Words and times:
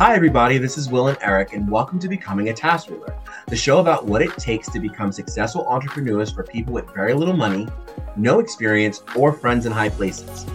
Hi, 0.00 0.14
everybody. 0.14 0.56
This 0.56 0.78
is 0.78 0.88
Will 0.88 1.08
and 1.08 1.18
Eric, 1.20 1.52
and 1.52 1.70
welcome 1.70 1.98
to 1.98 2.08
Becoming 2.08 2.48
a 2.48 2.54
TaskRuler, 2.54 3.20
the 3.48 3.54
show 3.54 3.80
about 3.80 4.06
what 4.06 4.22
it 4.22 4.34
takes 4.38 4.66
to 4.70 4.80
become 4.80 5.12
successful 5.12 5.66
entrepreneurs 5.68 6.32
for 6.32 6.42
people 6.42 6.72
with 6.72 6.90
very 6.94 7.12
little 7.12 7.36
money, 7.36 7.68
no 8.16 8.38
experience, 8.38 9.02
or 9.14 9.30
friends 9.30 9.66
in 9.66 9.72
high 9.72 9.90
places. 9.90 10.46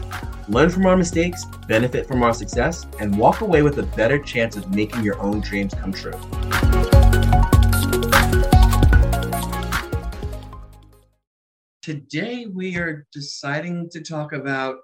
Learn 0.47 0.71
from 0.71 0.87
our 0.87 0.97
mistakes, 0.97 1.45
benefit 1.67 2.07
from 2.07 2.23
our 2.23 2.33
success, 2.33 2.87
and 2.99 3.15
walk 3.15 3.41
away 3.41 3.61
with 3.61 3.77
a 3.77 3.83
better 3.83 4.17
chance 4.17 4.55
of 4.55 4.73
making 4.73 5.03
your 5.03 5.21
own 5.21 5.41
dreams 5.41 5.75
come 5.75 5.93
true. 5.93 6.19
Today, 11.83 12.47
we 12.51 12.77
are 12.77 13.05
deciding 13.13 13.91
to 13.91 14.01
talk 14.01 14.33
about 14.33 14.77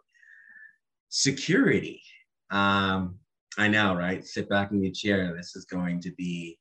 security. 1.09 2.03
Um, 2.51 3.20
I 3.57 3.67
know, 3.67 3.93
right? 3.95 4.25
Sit 4.25 4.49
back 4.49 4.71
in 4.71 4.83
your 4.83 4.93
chair. 4.93 5.33
This 5.35 5.55
is 5.55 5.65
going 5.65 5.99
to 6.01 6.11
be 6.11 6.57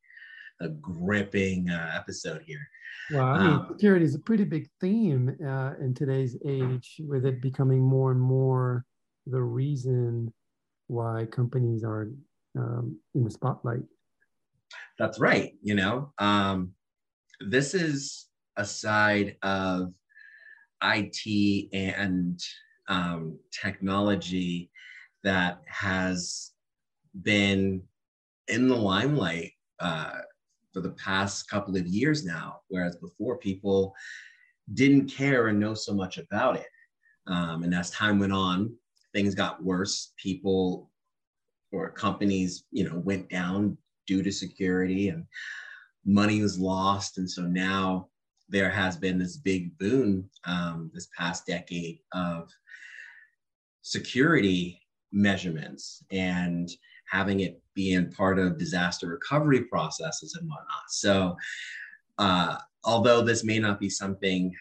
a 0.61 0.69
gripping 0.69 1.71
uh, 1.71 1.93
episode 1.95 2.43
here. 2.47 2.67
Well, 3.13 3.27
I 3.27 3.39
mean, 3.39 3.53
um, 3.55 3.67
security 3.71 4.05
is 4.05 4.15
a 4.15 4.21
pretty 4.21 4.45
big 4.45 4.69
theme 4.81 5.37
uh, 5.45 5.73
in 5.81 5.95
today's 5.95 6.37
age, 6.47 7.01
with 7.01 7.25
it 7.27 7.41
becoming 7.41 7.81
more 7.81 8.13
and 8.13 8.21
more 8.21 8.85
the 9.27 9.43
reason 9.43 10.33
why 10.87 11.27
companies 11.31 11.85
are 11.85 12.11
um, 12.57 12.99
in 13.15 13.25
the 13.25 13.31
spotlight. 13.31 13.83
That's 14.99 15.19
right. 15.19 15.55
You 15.63 15.75
know, 15.75 16.13
um, 16.19 16.73
this 17.41 17.75
is 17.75 18.27
a 18.57 18.65
side 18.65 19.37
of 19.43 19.93
IT 20.83 21.69
and 21.73 22.41
um, 22.89 23.39
technology 23.51 24.71
that 25.23 25.63
has 25.67 26.50
been 27.23 27.83
in 28.49 28.69
the 28.69 28.77
limelight 28.77 29.53
uh, 29.79 30.19
for 30.73 30.81
the 30.81 30.91
past 30.91 31.49
couple 31.49 31.77
of 31.77 31.87
years 31.87 32.25
now, 32.25 32.61
whereas 32.69 32.97
before 32.97 33.39
people 33.39 33.95
didn't 34.75 35.09
care 35.11 35.49
and 35.49 35.59
know 35.59 35.75
so 35.75 35.93
much 35.93 36.19
about 36.19 36.57
it. 36.57 36.67
Um, 37.27 37.63
and 37.63 37.75
as 37.75 37.91
time 37.91 38.19
went 38.19 38.33
on, 38.33 38.75
things 39.13 39.35
got 39.35 39.63
worse. 39.63 40.13
People 40.17 40.91
or 41.73 41.91
companies, 41.91 42.65
you 42.71 42.89
know, 42.89 42.99
went 42.99 43.29
down 43.29 43.77
due 44.07 44.23
to 44.23 44.33
security 44.33 45.09
and 45.09 45.25
money 46.05 46.43
was 46.43 46.59
lost. 46.59 47.19
And 47.19 47.31
so 47.31 47.43
now 47.43 48.09
there 48.49 48.71
has 48.71 48.97
been 48.97 49.19
this 49.19 49.37
big 49.37 49.77
boon 49.79 50.29
um, 50.45 50.91
this 50.93 51.09
past 51.17 51.47
decade 51.47 52.01
of 52.13 52.51
security 53.83 54.81
measurements 55.13 56.05
and 56.11 56.71
having 57.11 57.41
it 57.41 57.61
be 57.75 57.93
in 57.93 58.11
part 58.11 58.39
of 58.39 58.59
disaster 58.59 59.09
recovery 59.09 59.65
processes 59.65 60.37
and 60.39 60.49
whatnot. 60.49 60.91
So, 60.91 61.37
uh, 62.19 62.57
although 62.85 63.23
this 63.23 63.45
may 63.45 63.59
not 63.59 63.81
be 63.81 63.91
something 63.91 64.55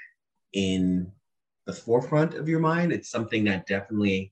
in 0.53 1.11
the 1.65 1.73
forefront 1.73 2.33
of 2.33 2.49
your 2.49 2.59
mind, 2.59 2.91
it's 2.91 3.09
something 3.11 3.43
that 3.45 3.67
definitely 3.67 4.31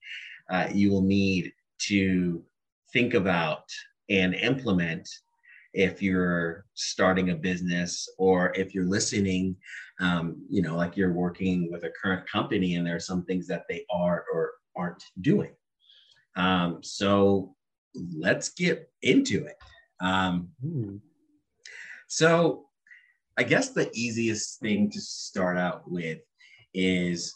uh, 0.50 0.68
you 0.74 0.92
will 0.92 1.02
need 1.02 1.54
to 1.80 2.44
think 2.92 3.14
about 3.14 3.64
and 4.10 4.34
implement 4.34 5.08
if 5.74 6.02
you're 6.02 6.66
starting 6.74 7.30
a 7.30 7.36
business 7.36 8.10
or 8.18 8.54
if 8.56 8.74
you're 8.74 8.86
listening 8.86 9.56
um, 10.00 10.42
you 10.50 10.62
know 10.62 10.76
like 10.76 10.96
you're 10.96 11.14
working 11.14 11.72
with 11.72 11.84
a 11.84 11.92
current 12.02 12.28
company 12.30 12.76
and 12.76 12.88
there 12.88 12.96
are 12.96 13.00
some 13.00 13.24
things 13.26 13.48
that 13.48 13.66
they 13.70 13.86
are 13.92 14.26
or 14.34 14.54
aren't 14.76 15.04
doing 15.22 15.52
um, 16.36 16.80
so 16.82 17.56
let's 18.16 18.50
get 18.50 18.90
into 19.02 19.46
it. 19.46 19.58
Um, 20.00 20.50
hmm. 20.62 20.98
So, 22.08 22.66
I 23.38 23.44
guess 23.44 23.70
the 23.70 23.92
easiest 23.94 24.60
thing 24.60 24.90
to 24.90 25.00
start 25.00 25.58
out 25.58 25.84
with 25.90 26.20
is 26.74 27.36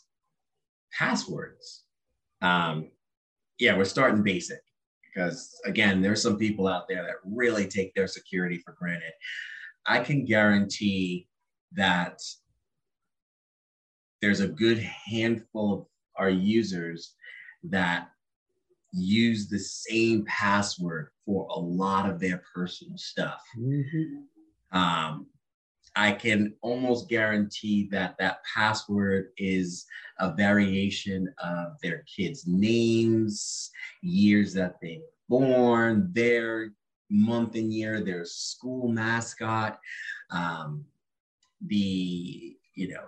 passwords. 0.98 1.84
Um, 2.42 2.90
yeah, 3.60 3.78
we're 3.78 3.86
starting 3.86 4.24
basic 4.24 4.62
because, 5.06 5.60
again, 5.66 6.02
there's 6.02 6.24
some 6.24 6.38
people 6.38 6.68
out 6.68 6.88
there 6.88 7.04
that 7.04 7.16
really 7.24 7.68
take 7.68 7.94
their 7.94 8.08
security 8.08 8.58
for 8.58 8.74
granted. 8.74 9.12
I 9.86 10.00
can 10.00 10.26
guarantee 10.26 11.28
that 11.74 12.20
there's 14.22 14.40
a 14.40 14.48
good 14.48 14.80
handful 14.80 15.74
of 15.74 15.86
our 16.16 16.30
users 16.30 17.16
that 17.64 18.10
use 18.92 19.48
the 19.48 19.60
same 19.60 20.26
password 20.26 21.10
for 21.26 21.48
a 21.50 21.60
lot 21.60 22.10
of 22.10 22.20
their 22.20 22.44
personal 22.54 22.98
stuff. 22.98 23.42
Mm-hmm. 23.58 24.78
Um, 24.78 25.28
I 25.96 26.14
can 26.14 26.54
almost 26.62 27.10
guarantee 27.10 27.90
that 27.92 28.16
that 28.20 28.40
password 28.56 29.30
is 29.38 29.86
a 30.20 30.34
variation 30.34 31.34
of 31.44 31.74
their 31.82 32.04
kids' 32.04 32.48
names, 32.48 33.72
years 34.02 34.54
that 34.54 34.76
they 34.82 35.02
were 35.30 35.40
born, 35.40 36.10
their 36.14 36.72
month 37.10 37.56
and 37.56 37.74
year, 37.74 38.02
their 38.02 38.24
school 38.24 38.88
mascot, 38.88 39.80
um, 40.30 40.86
the 41.68 42.56
you 42.76 42.88
know 42.88 43.04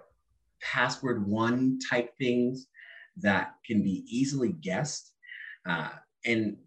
password 0.62 1.26
one 1.28 1.80
type 1.90 2.16
things 2.18 2.68
that 3.18 3.56
can 3.66 3.82
be 3.82 4.04
easily 4.08 4.54
guessed 4.62 5.13
uh, 5.68 5.90
and 6.26 6.58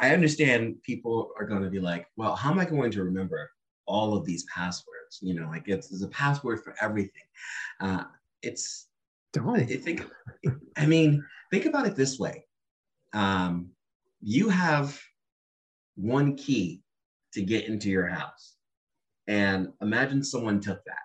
I 0.00 0.10
understand 0.10 0.82
people 0.82 1.32
are 1.38 1.46
going 1.46 1.62
to 1.62 1.70
be 1.70 1.80
like, 1.80 2.06
well, 2.16 2.36
how 2.36 2.50
am 2.50 2.58
I 2.58 2.64
going 2.64 2.90
to 2.92 3.02
remember 3.02 3.50
all 3.86 4.16
of 4.16 4.24
these 4.24 4.44
passwords? 4.44 5.18
You 5.20 5.34
know, 5.34 5.48
like 5.48 5.68
it's 5.68 5.88
there's 5.88 6.02
a 6.02 6.08
password 6.08 6.62
for 6.62 6.74
everything. 6.80 7.22
Uh, 7.80 8.04
it's 8.42 8.88
don't 9.32 9.60
I 9.60 9.64
think. 9.64 10.06
I 10.76 10.86
mean, 10.86 11.24
think 11.50 11.66
about 11.66 11.86
it 11.86 11.96
this 11.96 12.18
way: 12.18 12.44
um, 13.12 13.70
you 14.20 14.48
have 14.48 14.98
one 15.96 16.36
key 16.36 16.82
to 17.32 17.42
get 17.42 17.66
into 17.66 17.90
your 17.90 18.06
house, 18.06 18.54
and 19.26 19.68
imagine 19.82 20.22
someone 20.22 20.60
took 20.60 20.84
that. 20.84 20.96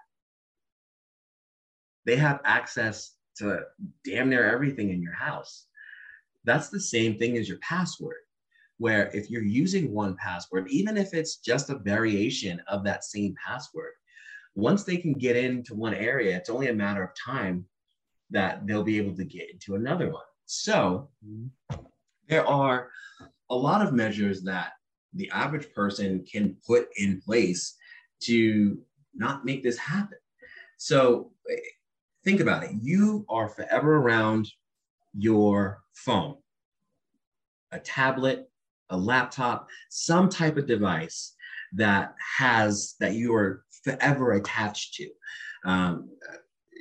They 2.05 2.17
have 2.17 2.41
access 2.43 3.15
to 3.37 3.61
damn 4.05 4.29
near 4.29 4.49
everything 4.49 4.91
in 4.91 5.01
your 5.01 5.13
house. 5.13 5.65
That's 6.43 6.69
the 6.69 6.79
same 6.79 7.17
thing 7.17 7.37
as 7.37 7.47
your 7.47 7.59
password, 7.59 8.17
where 8.77 9.09
if 9.13 9.29
you're 9.29 9.43
using 9.43 9.93
one 9.93 10.15
password, 10.15 10.67
even 10.69 10.97
if 10.97 11.13
it's 11.13 11.37
just 11.37 11.69
a 11.69 11.77
variation 11.77 12.61
of 12.67 12.83
that 12.83 13.03
same 13.03 13.35
password, 13.45 13.91
once 14.55 14.83
they 14.83 14.97
can 14.97 15.13
get 15.13 15.35
into 15.35 15.73
one 15.73 15.93
area, 15.93 16.35
it's 16.35 16.49
only 16.49 16.69
a 16.69 16.73
matter 16.73 17.03
of 17.03 17.09
time 17.15 17.65
that 18.29 18.65
they'll 18.65 18.83
be 18.83 18.97
able 18.97 19.15
to 19.15 19.23
get 19.23 19.49
into 19.51 19.75
another 19.75 20.09
one. 20.11 20.23
So 20.45 21.09
mm-hmm. 21.25 21.81
there 22.27 22.45
are 22.45 22.89
a 23.49 23.55
lot 23.55 23.85
of 23.85 23.93
measures 23.93 24.41
that 24.43 24.73
the 25.13 25.29
average 25.31 25.71
person 25.73 26.25
can 26.29 26.57
put 26.65 26.87
in 26.97 27.21
place 27.21 27.75
to 28.23 28.79
not 29.13 29.45
make 29.45 29.63
this 29.63 29.77
happen. 29.77 30.17
So 30.77 31.31
eh, 31.49 31.55
think 32.23 32.39
about 32.39 32.63
it. 32.63 32.71
You 32.81 33.25
are 33.29 33.47
forever 33.47 33.97
around 33.97 34.51
your 35.17 35.83
phone, 35.93 36.35
a 37.71 37.79
tablet, 37.79 38.49
a 38.89 38.97
laptop, 38.97 39.67
some 39.89 40.29
type 40.29 40.57
of 40.57 40.67
device 40.67 41.35
that 41.73 42.15
has 42.37 42.95
that 42.99 43.13
you 43.13 43.33
are 43.33 43.63
forever 43.83 44.33
attached 44.33 44.93
to. 44.95 45.09
Um, 45.65 46.09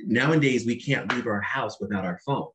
nowadays, 0.04 0.66
we 0.66 0.80
can't 0.80 1.12
leave 1.12 1.26
our 1.26 1.40
house 1.40 1.80
without 1.80 2.04
our 2.04 2.20
phone. 2.26 2.48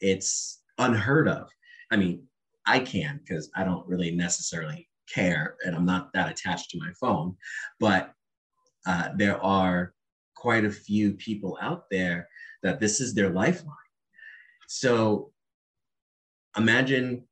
It's 0.00 0.62
unheard 0.78 1.28
of. 1.28 1.48
I 1.90 1.96
mean, 1.96 2.22
I 2.66 2.78
can 2.78 3.20
because 3.24 3.50
I 3.56 3.64
don't 3.64 3.86
really 3.86 4.12
necessarily 4.12 4.88
care 5.12 5.56
and 5.64 5.74
I'm 5.74 5.84
not 5.84 6.12
that 6.12 6.30
attached 6.30 6.70
to 6.70 6.78
my 6.78 6.92
phone, 7.00 7.36
but 7.80 8.12
uh, 8.86 9.08
there 9.16 9.42
are 9.42 9.92
quite 10.36 10.64
a 10.64 10.70
few 10.70 11.12
people 11.12 11.58
out 11.60 11.84
there 11.90 12.28
that 12.62 12.80
this 12.80 13.00
is 13.00 13.14
their 13.14 13.30
lifeline. 13.30 13.76
So 14.72 15.32
imagine 16.56 17.24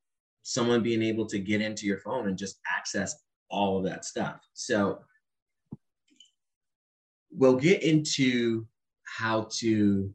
someone 0.43 0.82
being 0.82 1.05
able 1.05 1.25
to 1.26 1.38
get 1.38 1.61
into 1.61 1.87
your 1.87 1.99
phone 1.99 2.26
and 2.26 2.37
just 2.37 2.58
access 2.76 3.14
all 3.49 3.79
of 3.79 3.85
that 3.85 4.05
stuff. 4.05 4.40
So 4.55 4.99
we'll 7.31 7.55
get 7.55 7.85
into 7.85 8.67
how 9.05 9.46
to 9.52 10.12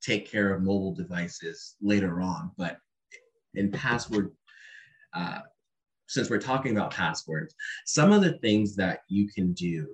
take 0.00 0.30
care 0.30 0.54
of 0.54 0.62
mobile 0.62 0.94
devices 0.94 1.74
later 1.82 2.20
on, 2.20 2.52
but 2.56 2.78
in 3.54 3.72
password, 3.72 4.30
uh, 5.14 5.40
since 6.06 6.30
we're 6.30 6.38
talking 6.38 6.70
about 6.70 6.92
passwords, 6.92 7.52
some 7.84 8.12
of 8.12 8.22
the 8.22 8.38
things 8.38 8.76
that 8.76 9.00
you 9.08 9.26
can 9.28 9.54
do 9.54 9.88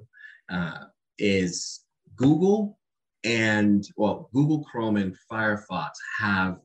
uh, 0.51 0.85
is 1.17 1.87
Google 2.17 2.79
and 3.25 3.85
well, 3.97 4.29
Google 4.33 4.63
Chrome 4.65 4.97
and 4.97 5.17
Firefox 5.31 5.91
have 6.19 6.59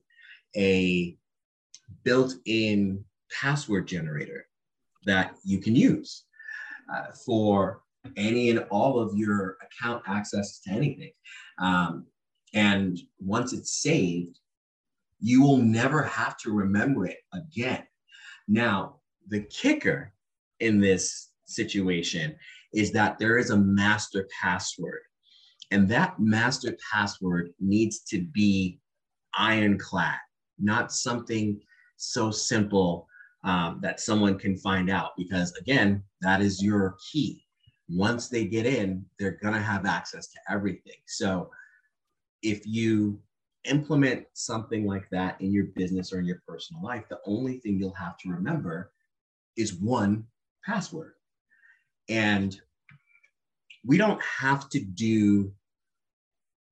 a 0.56 1.16
built-in 2.04 3.04
password 3.32 3.88
generator. 3.88 4.46
that 5.06 5.36
you 5.44 5.60
can 5.60 5.76
use 5.76 6.26
uh, 6.94 7.12
for 7.26 7.82
any 8.18 8.50
and 8.50 8.60
all 8.70 9.00
of 9.00 9.16
your 9.16 9.58
account 9.64 10.04
access 10.08 10.60
to 10.62 10.72
anything. 10.72 11.12
Um, 11.60 12.06
and 12.54 13.00
once 13.20 13.54
it's 13.54 13.82
saved, 13.82 14.40
you 15.20 15.42
will 15.42 15.58
never 15.58 16.04
have 16.04 16.38
to 16.40 16.52
remember 16.52 17.06
it 17.06 17.20
again. 17.34 17.84
Now, 18.48 18.98
the 19.28 19.42
kicker 19.42 20.14
in 20.60 20.80
this 20.80 21.30
situation 21.46 22.36
is 22.74 22.92
that 22.92 23.20
there 23.20 23.38
is 23.38 23.50
a 23.50 23.58
master 23.58 24.28
password. 24.42 25.02
And 25.72 25.88
that 25.90 26.20
master 26.20 26.76
password 26.92 27.54
needs 27.60 28.00
to 28.06 28.24
be 28.34 28.80
ironclad, 29.38 30.18
not 30.58 30.92
something 30.92 31.60
so 31.98 32.32
simple 32.32 33.08
um, 33.44 33.80
that 33.82 34.00
someone 34.00 34.38
can 34.38 34.58
find 34.58 34.90
out. 34.90 35.12
Because 35.18 35.56
again, 35.58 36.04
that 36.22 36.42
is 36.42 36.64
your 36.64 36.98
key. 37.12 37.46
Once 37.88 38.30
they 38.30 38.46
get 38.46 38.66
in, 38.66 39.06
they're 39.20 39.40
going 39.42 39.54
to 39.54 39.60
have 39.60 39.86
access 39.86 40.28
to 40.28 40.40
everything. 40.50 40.98
So 41.06 41.50
if 42.42 42.66
you 42.66 43.20
implement 43.66 44.26
something 44.34 44.86
like 44.86 45.08
that 45.12 45.40
in 45.42 45.52
your 45.52 45.66
business 45.76 46.14
or 46.14 46.20
in 46.20 46.26
your 46.26 46.42
personal 46.48 46.82
life, 46.82 47.04
the 47.10 47.20
only 47.26 47.60
thing 47.60 47.78
you'll 47.78 47.94
have 47.94 48.18
to 48.20 48.30
remember 48.30 48.92
is 49.58 49.74
one 49.74 50.26
password. 50.66 51.14
And 52.08 52.60
we 53.86 53.98
don't 53.98 54.22
have 54.22 54.70
to 54.70 54.80
do 54.80 55.52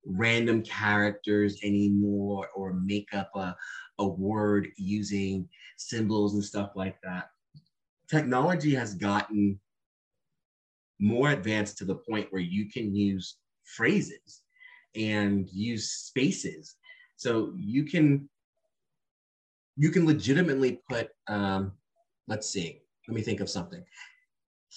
random 0.08 0.64
characters 0.64 1.60
anymore 1.64 2.50
or 2.56 2.74
make 2.74 3.14
up 3.14 3.30
a, 3.36 3.56
a 4.00 4.08
word 4.08 4.70
using 4.78 5.48
symbols 5.78 6.34
and 6.34 6.44
stuff 6.44 6.72
like 6.76 7.00
that. 7.04 7.30
Technology 8.10 8.74
has 8.74 8.94
gotten 8.94 9.60
more 11.00 11.32
advanced 11.32 11.78
to 11.78 11.86
the 11.86 11.96
point 11.96 12.28
where 12.32 12.42
you 12.42 12.70
can 12.70 12.96
use 12.96 13.38
phrases 13.64 14.42
and 14.96 15.50
use 15.52 15.92
spaces. 15.92 16.76
So 17.18 17.54
you 17.56 17.84
can 17.84 18.30
you 19.80 19.92
can 19.92 20.08
legitimately 20.08 20.82
put 20.90 21.10
um, 21.28 21.74
let's 22.28 22.50
see, 22.50 22.82
let 23.08 23.16
me 23.16 23.22
think 23.22 23.42
of 23.42 23.50
something. 23.50 23.84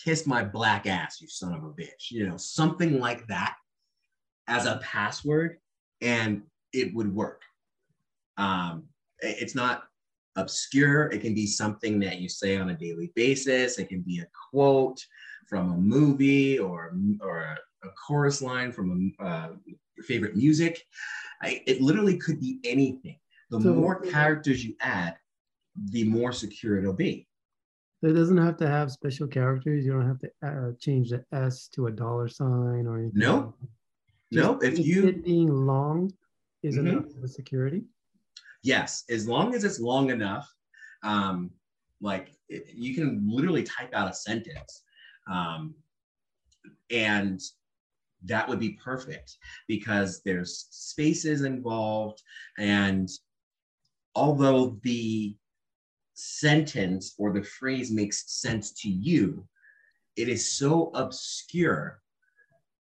Kiss 0.05 0.27
my 0.27 0.45
black 0.45 0.87
ass, 0.87 1.21
you 1.21 1.29
son 1.29 1.55
of 1.55 1.65
a 1.65 1.69
bitch. 1.69 2.11
You 2.11 2.27
know, 2.27 2.37
something 2.37 2.99
like 3.01 3.27
that 3.29 3.57
as 4.51 4.67
a 4.67 4.81
password, 4.83 5.59
and 6.03 6.43
it 6.75 6.93
would 6.95 7.15
work. 7.15 7.43
Um, 8.37 8.85
it's 9.21 9.55
not 9.55 9.85
obscure. 10.37 11.07
It 11.07 11.21
can 11.21 11.35
be 11.35 11.47
something 11.47 12.01
that 12.01 12.19
you 12.19 12.29
say 12.29 12.57
on 12.57 12.71
a 12.71 12.77
daily 12.77 13.13
basis. 13.15 13.79
It 13.79 13.89
can 13.89 14.03
be 14.03 14.19
a 14.19 14.27
quote 14.51 15.01
from 15.49 15.73
a 15.73 15.77
movie 15.77 16.59
or, 16.59 16.97
or 17.21 17.39
a, 17.43 17.87
a 17.87 17.91
chorus 18.07 18.43
line 18.43 18.73
from 18.73 19.15
a, 19.21 19.25
uh, 19.25 19.49
favorite 20.03 20.37
music. 20.37 20.83
I, 21.43 21.63
it 21.67 21.81
literally 21.81 22.17
could 22.19 22.41
be 22.41 22.59
anything. 22.65 23.19
The 23.51 23.61
so, 23.61 23.75
more 23.75 24.01
characters 24.01 24.65
you 24.65 24.75
add, 24.81 25.17
the 25.91 26.05
more 26.05 26.33
secure 26.33 26.79
it'll 26.79 26.93
be. 26.93 27.27
It 28.03 28.13
doesn't 28.13 28.39
have 28.39 28.57
to 28.59 28.67
have 28.69 28.91
special 28.91 29.27
characters. 29.27 29.85
You 29.85 29.93
don't 29.93 30.07
have 30.07 30.19
to 30.21 30.31
uh, 30.43 30.73
change 30.81 31.11
the 31.11 31.25
S 31.33 31.69
to 31.75 31.87
a 31.87 31.91
dollar 31.91 32.29
sign 32.29 32.87
or 32.87 32.99
anything. 32.99 33.19
No, 33.21 33.55
no. 34.31 34.59
If 34.59 34.79
you 34.79 35.09
it 35.09 35.25
being 35.25 35.67
long 35.67 36.13
is 36.63 36.77
mm-hmm. 36.77 36.87
enough 36.87 37.13
for 37.21 37.29
security. 37.29 37.85
Yes, 38.63 39.05
as 39.09 39.27
long 39.27 39.55
as 39.55 39.65
it's 39.65 39.81
long 39.81 40.11
enough, 40.11 40.53
um, 41.03 41.51
like 42.01 42.33
it, 42.49 42.67
you 42.75 42.95
can 42.95 43.23
literally 43.27 43.63
type 43.63 43.95
out 43.95 44.11
a 44.11 44.15
sentence, 44.15 44.83
um, 45.31 45.75
and 46.91 47.41
that 48.25 48.47
would 48.49 48.61
be 48.61 48.79
perfect 48.83 49.39
because 49.67 50.21
there's 50.23 50.67
spaces 50.71 51.43
involved, 51.43 52.23
and 52.59 53.09
although 54.15 54.79
the 54.83 55.35
sentence 56.15 57.15
or 57.17 57.33
the 57.33 57.43
phrase 57.43 57.91
makes 57.91 58.31
sense 58.31 58.73
to 58.73 58.91
you, 58.91 59.47
it 60.17 60.29
is 60.29 60.53
so 60.53 60.91
obscure 60.95 62.03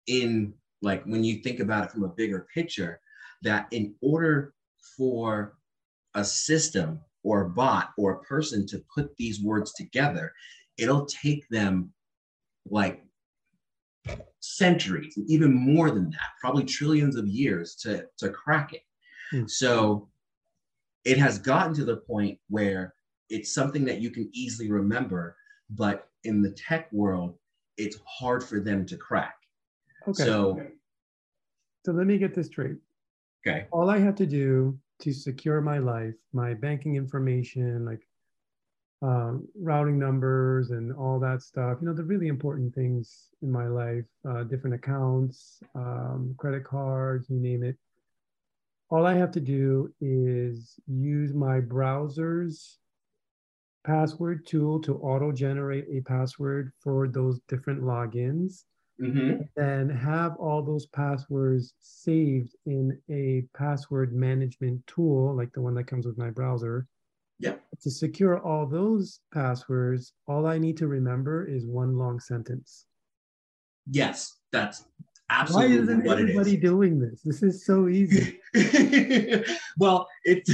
in 0.06 0.54
like 0.84 1.02
when 1.04 1.24
you 1.24 1.38
think 1.38 1.60
about 1.60 1.84
it 1.84 1.90
from 1.90 2.04
a 2.04 2.08
bigger 2.08 2.46
picture 2.54 3.00
that 3.42 3.66
in 3.72 3.94
order 4.00 4.54
for 4.96 5.56
a 6.14 6.24
system 6.24 7.00
or 7.22 7.42
a 7.42 7.48
bot 7.48 7.90
or 7.98 8.12
a 8.12 8.20
person 8.20 8.66
to 8.66 8.84
put 8.94 9.16
these 9.16 9.42
words 9.42 9.72
together, 9.72 10.32
it'll 10.78 11.06
take 11.06 11.48
them 11.48 11.92
like 12.68 13.02
centuries, 14.40 15.18
even 15.26 15.52
more 15.54 15.90
than 15.90 16.10
that, 16.10 16.30
probably 16.40 16.64
trillions 16.64 17.16
of 17.16 17.26
years 17.26 17.74
to, 17.76 18.06
to 18.18 18.28
crack 18.28 18.74
it. 18.74 18.82
Hmm. 19.30 19.46
So 19.46 20.08
it 21.04 21.18
has 21.18 21.38
gotten 21.38 21.74
to 21.74 21.84
the 21.84 21.98
point 21.98 22.38
where 22.48 22.94
it's 23.30 23.54
something 23.54 23.84
that 23.86 24.00
you 24.00 24.10
can 24.10 24.28
easily 24.32 24.70
remember, 24.70 25.36
but 25.70 26.08
in 26.24 26.42
the 26.42 26.50
tech 26.50 26.92
world, 26.92 27.36
it's 27.76 27.98
hard 28.06 28.44
for 28.44 28.60
them 28.60 28.86
to 28.86 28.96
crack. 28.96 29.34
Okay. 30.08 30.24
So, 30.24 30.60
so 31.84 31.92
let 31.92 32.06
me 32.06 32.18
get 32.18 32.34
this 32.34 32.46
straight. 32.46 32.76
Okay. 33.46 33.66
All 33.70 33.90
I 33.90 33.98
have 33.98 34.14
to 34.16 34.26
do 34.26 34.78
to 35.00 35.12
secure 35.12 35.60
my 35.60 35.78
life, 35.78 36.14
my 36.32 36.54
banking 36.54 36.96
information, 36.96 37.84
like 37.84 38.06
um, 39.02 39.46
routing 39.60 39.98
numbers 39.98 40.70
and 40.70 40.92
all 40.92 41.18
that 41.20 41.42
stuff, 41.42 41.78
you 41.80 41.86
know, 41.86 41.92
the 41.92 42.04
really 42.04 42.28
important 42.28 42.74
things 42.74 43.28
in 43.42 43.50
my 43.50 43.66
life, 43.66 44.04
uh, 44.26 44.44
different 44.44 44.74
accounts, 44.74 45.60
um, 45.74 46.34
credit 46.38 46.64
cards, 46.64 47.28
you 47.28 47.38
name 47.38 47.62
it. 47.62 47.76
All 48.88 49.06
I 49.06 49.14
have 49.14 49.30
to 49.32 49.40
do 49.40 49.92
is 50.00 50.78
use 50.86 51.34
my 51.34 51.60
browser's 51.60 52.78
password 53.84 54.46
tool 54.46 54.80
to 54.80 54.96
auto 54.96 55.32
generate 55.32 55.86
a 55.90 56.00
password 56.00 56.72
for 56.80 57.06
those 57.06 57.40
different 57.48 57.82
logins 57.82 58.64
mm-hmm. 59.00 59.42
and 59.60 59.90
have 59.90 60.36
all 60.36 60.62
those 60.62 60.86
passwords 60.86 61.74
saved 61.80 62.54
in 62.66 62.98
a 63.10 63.44
password 63.56 64.14
management 64.14 64.86
tool 64.86 65.34
like 65.34 65.52
the 65.52 65.60
one 65.60 65.74
that 65.74 65.86
comes 65.86 66.06
with 66.06 66.18
my 66.18 66.30
browser. 66.30 66.86
Yeah. 67.38 67.54
To 67.82 67.90
secure 67.90 68.38
all 68.40 68.66
those 68.66 69.20
passwords 69.32 70.12
all 70.28 70.46
i 70.46 70.56
need 70.58 70.76
to 70.78 70.86
remember 70.86 71.46
is 71.46 71.66
one 71.66 71.96
long 71.96 72.20
sentence. 72.20 72.86
Yes 73.90 74.38
that's 74.52 74.84
absolutely 75.30 75.76
why 75.76 75.82
isn't 75.82 76.06
everybody 76.06 76.56
doing 76.56 77.00
this? 77.00 77.22
This 77.22 77.42
is 77.42 77.66
so 77.66 77.88
easy. 77.88 78.40
Well 79.78 80.06
it's 80.22 80.50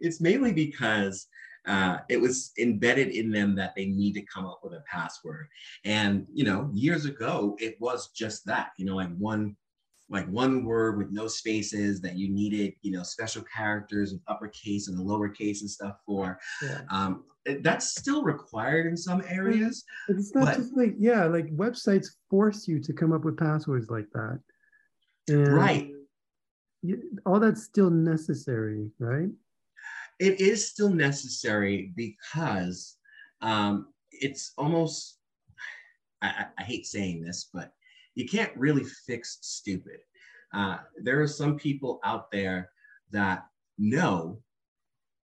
it's 0.00 0.20
mainly 0.20 0.52
because 0.52 1.26
uh, 1.66 1.98
it 2.08 2.20
was 2.20 2.52
embedded 2.58 3.08
in 3.08 3.30
them 3.30 3.54
that 3.54 3.74
they 3.76 3.86
need 3.86 4.14
to 4.14 4.22
come 4.22 4.46
up 4.46 4.60
with 4.62 4.72
a 4.72 4.82
password. 4.90 5.46
And 5.84 6.26
you 6.32 6.44
know, 6.44 6.70
years 6.72 7.04
ago, 7.04 7.56
it 7.60 7.80
was 7.80 8.08
just 8.08 8.44
that. 8.46 8.72
You 8.78 8.86
know, 8.86 8.96
like 8.96 9.14
one 9.16 9.56
like 10.08 10.28
one 10.28 10.64
word 10.64 10.98
with 10.98 11.10
no 11.10 11.26
spaces 11.26 12.00
that 12.02 12.16
you 12.16 12.28
needed, 12.28 12.74
you 12.82 12.92
know, 12.92 13.02
special 13.02 13.42
characters 13.42 14.12
with 14.12 14.20
uppercase 14.28 14.88
and 14.88 14.98
lowercase 14.98 15.62
and 15.62 15.70
stuff 15.70 15.96
for. 16.04 16.38
Yeah. 16.62 16.82
Um, 16.90 17.24
that's 17.60 17.96
still 17.96 18.22
required 18.22 18.86
in 18.86 18.96
some 18.96 19.22
areas. 19.26 19.84
It's 20.08 20.34
not 20.34 20.44
but, 20.44 20.56
just 20.58 20.76
like 20.76 20.94
yeah, 20.98 21.24
like 21.24 21.46
websites 21.56 22.08
force 22.30 22.68
you 22.68 22.78
to 22.80 22.92
come 22.92 23.12
up 23.12 23.24
with 23.24 23.36
passwords 23.36 23.90
like 23.90 24.06
that. 24.12 24.40
And 25.28 25.48
right. 25.48 25.90
You, 26.82 27.02
all 27.24 27.40
that's 27.40 27.62
still 27.62 27.90
necessary, 27.90 28.90
right? 28.98 29.28
It 30.18 30.40
is 30.40 30.68
still 30.68 30.90
necessary 30.90 31.92
because 31.96 32.96
um, 33.40 33.88
it's 34.10 34.52
almost, 34.56 35.18
I, 36.22 36.46
I, 36.58 36.62
hate 36.62 36.86
saying 36.86 37.24
this, 37.24 37.50
but 37.52 37.72
you 38.14 38.28
can't 38.28 38.56
really 38.56 38.84
fix 38.84 39.38
stupid. 39.40 39.98
Uh, 40.54 40.78
there 41.02 41.20
are 41.20 41.26
some 41.26 41.56
people 41.56 41.98
out 42.04 42.30
there 42.30 42.70
that 43.10 43.46
know 43.78 44.38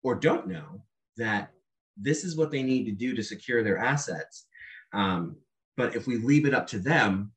or 0.01 0.15
don't 0.15 0.47
know 0.47 0.81
that 1.17 1.51
this 1.97 2.23
is 2.23 2.37
what 2.37 2.51
they 2.51 2.63
need 2.63 2.85
to 2.85 2.91
do 2.91 3.13
to 3.15 3.21
secure 3.21 3.63
their 3.63 3.77
assets. 3.77 4.45
Um, 4.93 5.35
but 5.77 5.95
if 5.95 6.07
we 6.07 6.17
leave 6.17 6.45
it 6.45 6.53
up 6.53 6.65
to 6.67 6.79
them, 6.79 7.31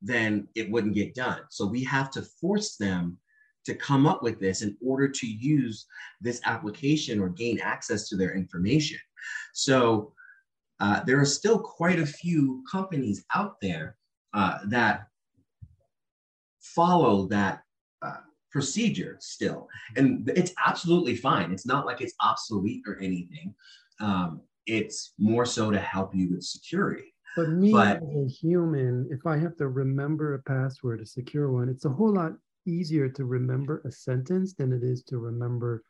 then 0.00 0.48
it 0.54 0.70
wouldn't 0.70 0.94
get 0.94 1.14
done. 1.14 1.40
So 1.50 1.66
we 1.66 1.84
have 1.84 2.10
to 2.12 2.22
force 2.22 2.76
them 2.76 3.18
to 3.70 3.76
come 3.76 4.06
up 4.06 4.22
with 4.22 4.40
this 4.40 4.62
in 4.62 4.76
order 4.84 5.08
to 5.08 5.26
use 5.26 5.86
this 6.20 6.40
application 6.44 7.20
or 7.20 7.28
gain 7.28 7.60
access 7.60 8.08
to 8.08 8.16
their 8.16 8.34
information. 8.34 8.98
So 9.52 10.12
uh, 10.80 11.04
there 11.04 11.20
are 11.20 11.26
still 11.26 11.58
quite 11.58 12.00
a 12.00 12.06
few 12.06 12.64
companies 12.70 13.24
out 13.34 13.60
there 13.60 13.96
uh, 14.34 14.58
that 14.66 15.06
follow 16.60 17.26
that 17.28 17.62
uh, 18.02 18.22
procedure 18.50 19.16
still. 19.20 19.68
And 19.96 20.28
it's 20.34 20.52
absolutely 20.66 21.16
fine. 21.16 21.52
It's 21.52 21.66
not 21.66 21.86
like 21.86 22.00
it's 22.00 22.14
obsolete 22.20 22.82
or 22.86 22.98
anything. 22.98 23.54
Um, 24.00 24.40
it's 24.66 25.12
more 25.18 25.46
so 25.46 25.70
to 25.70 25.78
help 25.78 26.14
you 26.14 26.30
with 26.30 26.42
security. 26.42 27.14
But 27.36 27.50
me 27.50 27.72
but, 27.72 27.98
as 27.98 28.02
a 28.02 28.28
human, 28.28 29.08
if 29.10 29.26
I 29.26 29.36
have 29.38 29.56
to 29.58 29.68
remember 29.68 30.34
a 30.34 30.42
password, 30.42 31.00
a 31.00 31.06
secure 31.06 31.52
one, 31.52 31.68
it's 31.68 31.84
a 31.84 31.90
whole 31.90 32.12
lot 32.12 32.32
easier 32.66 33.08
to 33.08 33.24
remember 33.24 33.82
a 33.84 33.90
sentence 33.92 34.54
than 34.54 34.72
it 34.72 34.82
is 34.82 35.02
to 35.04 35.18
remember 35.18 35.84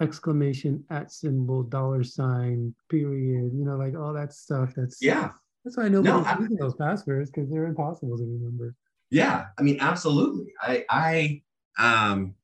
exclamation 0.00 0.84
at 0.90 1.12
symbol 1.12 1.62
dollar 1.62 2.02
sign 2.02 2.74
period 2.90 3.52
you 3.54 3.64
know 3.64 3.76
like 3.76 3.94
all 3.94 4.12
that 4.12 4.32
stuff 4.32 4.72
that's 4.76 4.98
yeah. 5.00 5.30
That's 5.64 5.76
why 5.76 5.86
nobody's 5.86 6.26
no, 6.26 6.40
using 6.40 6.56
those 6.56 6.74
passwords 6.74 7.30
because 7.30 7.48
they're 7.48 7.66
impossible 7.66 8.16
to 8.16 8.24
remember. 8.24 8.74
Yeah 9.10 9.46
i 9.58 9.62
mean 9.62 9.78
absolutely. 9.80 10.52
I 10.60 10.84
i 10.90 11.42
um 11.78 12.34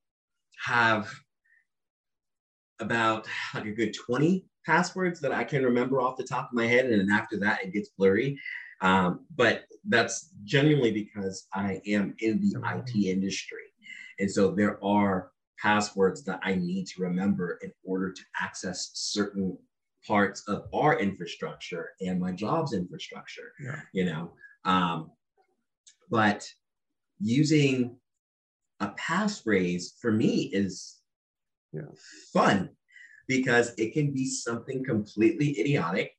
have 0.64 1.10
about 2.80 3.26
like 3.54 3.66
a 3.66 3.72
good 3.72 3.94
20 3.94 4.44
passwords 4.64 5.20
that 5.20 5.32
i 5.32 5.42
can 5.42 5.64
remember 5.64 6.00
off 6.00 6.16
the 6.16 6.24
top 6.24 6.50
of 6.50 6.54
my 6.54 6.66
head 6.66 6.86
and 6.86 7.00
then 7.00 7.10
after 7.10 7.38
that 7.38 7.64
it 7.64 7.72
gets 7.72 7.88
blurry 7.88 8.38
um, 8.80 9.20
but 9.34 9.64
that's 9.88 10.30
genuinely 10.44 10.92
because 10.92 11.46
i 11.54 11.80
am 11.86 12.14
in 12.18 12.40
the 12.40 12.56
it 12.60 13.10
industry 13.10 13.68
and 14.18 14.30
so 14.30 14.50
there 14.50 14.82
are 14.84 15.30
passwords 15.58 16.24
that 16.24 16.40
I 16.42 16.54
need 16.54 16.86
to 16.88 17.02
remember 17.02 17.58
in 17.62 17.72
order 17.84 18.12
to 18.12 18.22
access 18.40 18.90
certain 18.94 19.58
parts 20.06 20.42
of 20.48 20.66
our 20.72 20.98
infrastructure 20.98 21.90
and 22.00 22.20
my 22.20 22.32
job's 22.32 22.72
infrastructure. 22.72 23.52
Yeah. 23.60 23.80
You 23.92 24.04
know, 24.06 24.32
um, 24.64 25.10
but 26.10 26.48
using 27.20 27.96
a 28.80 28.88
passphrase 28.90 29.98
for 30.00 30.12
me 30.12 30.50
is 30.52 31.00
yeah. 31.72 31.82
fun 32.32 32.70
because 33.26 33.74
it 33.76 33.92
can 33.92 34.12
be 34.12 34.24
something 34.24 34.84
completely 34.84 35.58
idiotic 35.58 36.12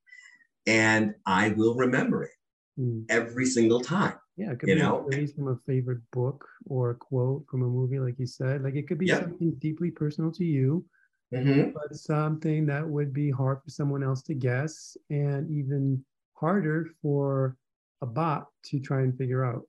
and 0.67 1.15
I 1.25 1.49
will 1.49 1.75
remember 1.75 2.23
it 2.23 2.31
mm. 2.79 3.05
every 3.09 3.45
single 3.45 3.81
time. 3.81 4.13
Yeah, 4.37 4.51
it 4.51 4.59
could 4.59 4.69
you 4.69 4.75
be 4.75 4.81
know? 4.81 5.05
a 5.05 5.11
phrase 5.11 5.33
from 5.33 5.49
a 5.49 5.57
favorite 5.67 6.01
book 6.11 6.47
or 6.65 6.91
a 6.91 6.95
quote 6.95 7.45
from 7.49 7.63
a 7.63 7.67
movie, 7.67 7.99
like 7.99 8.17
you 8.17 8.25
said. 8.25 8.63
Like 8.63 8.75
it 8.75 8.87
could 8.87 8.97
be 8.97 9.07
yep. 9.07 9.23
something 9.23 9.51
deeply 9.59 9.91
personal 9.91 10.31
to 10.31 10.45
you, 10.45 10.85
mm-hmm. 11.33 11.71
but 11.71 11.95
something 11.95 12.65
that 12.67 12.87
would 12.87 13.13
be 13.13 13.29
hard 13.29 13.59
for 13.63 13.69
someone 13.69 14.03
else 14.03 14.21
to 14.23 14.33
guess, 14.33 14.95
and 15.09 15.49
even 15.51 16.03
harder 16.35 16.89
for 17.01 17.57
a 18.01 18.05
bot 18.05 18.47
to 18.65 18.79
try 18.79 19.01
and 19.01 19.17
figure 19.17 19.43
out. 19.43 19.63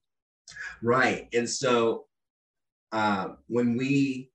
Right, 0.83 1.29
and 1.33 1.49
so 1.49 2.07
uh, 2.93 3.31
when 3.49 3.76
we 3.76 4.31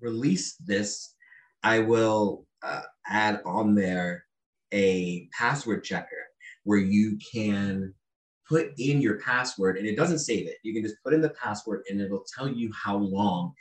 release 0.00 0.54
this, 0.56 1.14
I 1.62 1.80
will 1.80 2.46
uh, 2.62 2.82
add 3.06 3.40
on 3.44 3.74
there 3.74 4.26
a 4.72 5.28
password 5.36 5.84
checker 5.84 6.08
where 6.64 6.78
you 6.78 7.18
can 7.32 7.94
put 8.52 8.78
in 8.78 9.00
your 9.00 9.18
password 9.18 9.78
and 9.78 9.86
it 9.86 9.96
doesn't 9.96 10.18
save 10.18 10.46
it. 10.46 10.56
You 10.62 10.74
can 10.74 10.82
just 10.82 11.02
put 11.02 11.14
in 11.14 11.22
the 11.22 11.30
password 11.30 11.84
and 11.88 12.00
it'll 12.00 12.26
tell 12.36 12.46
you 12.46 12.70
how 12.72 12.98
long 12.98 13.54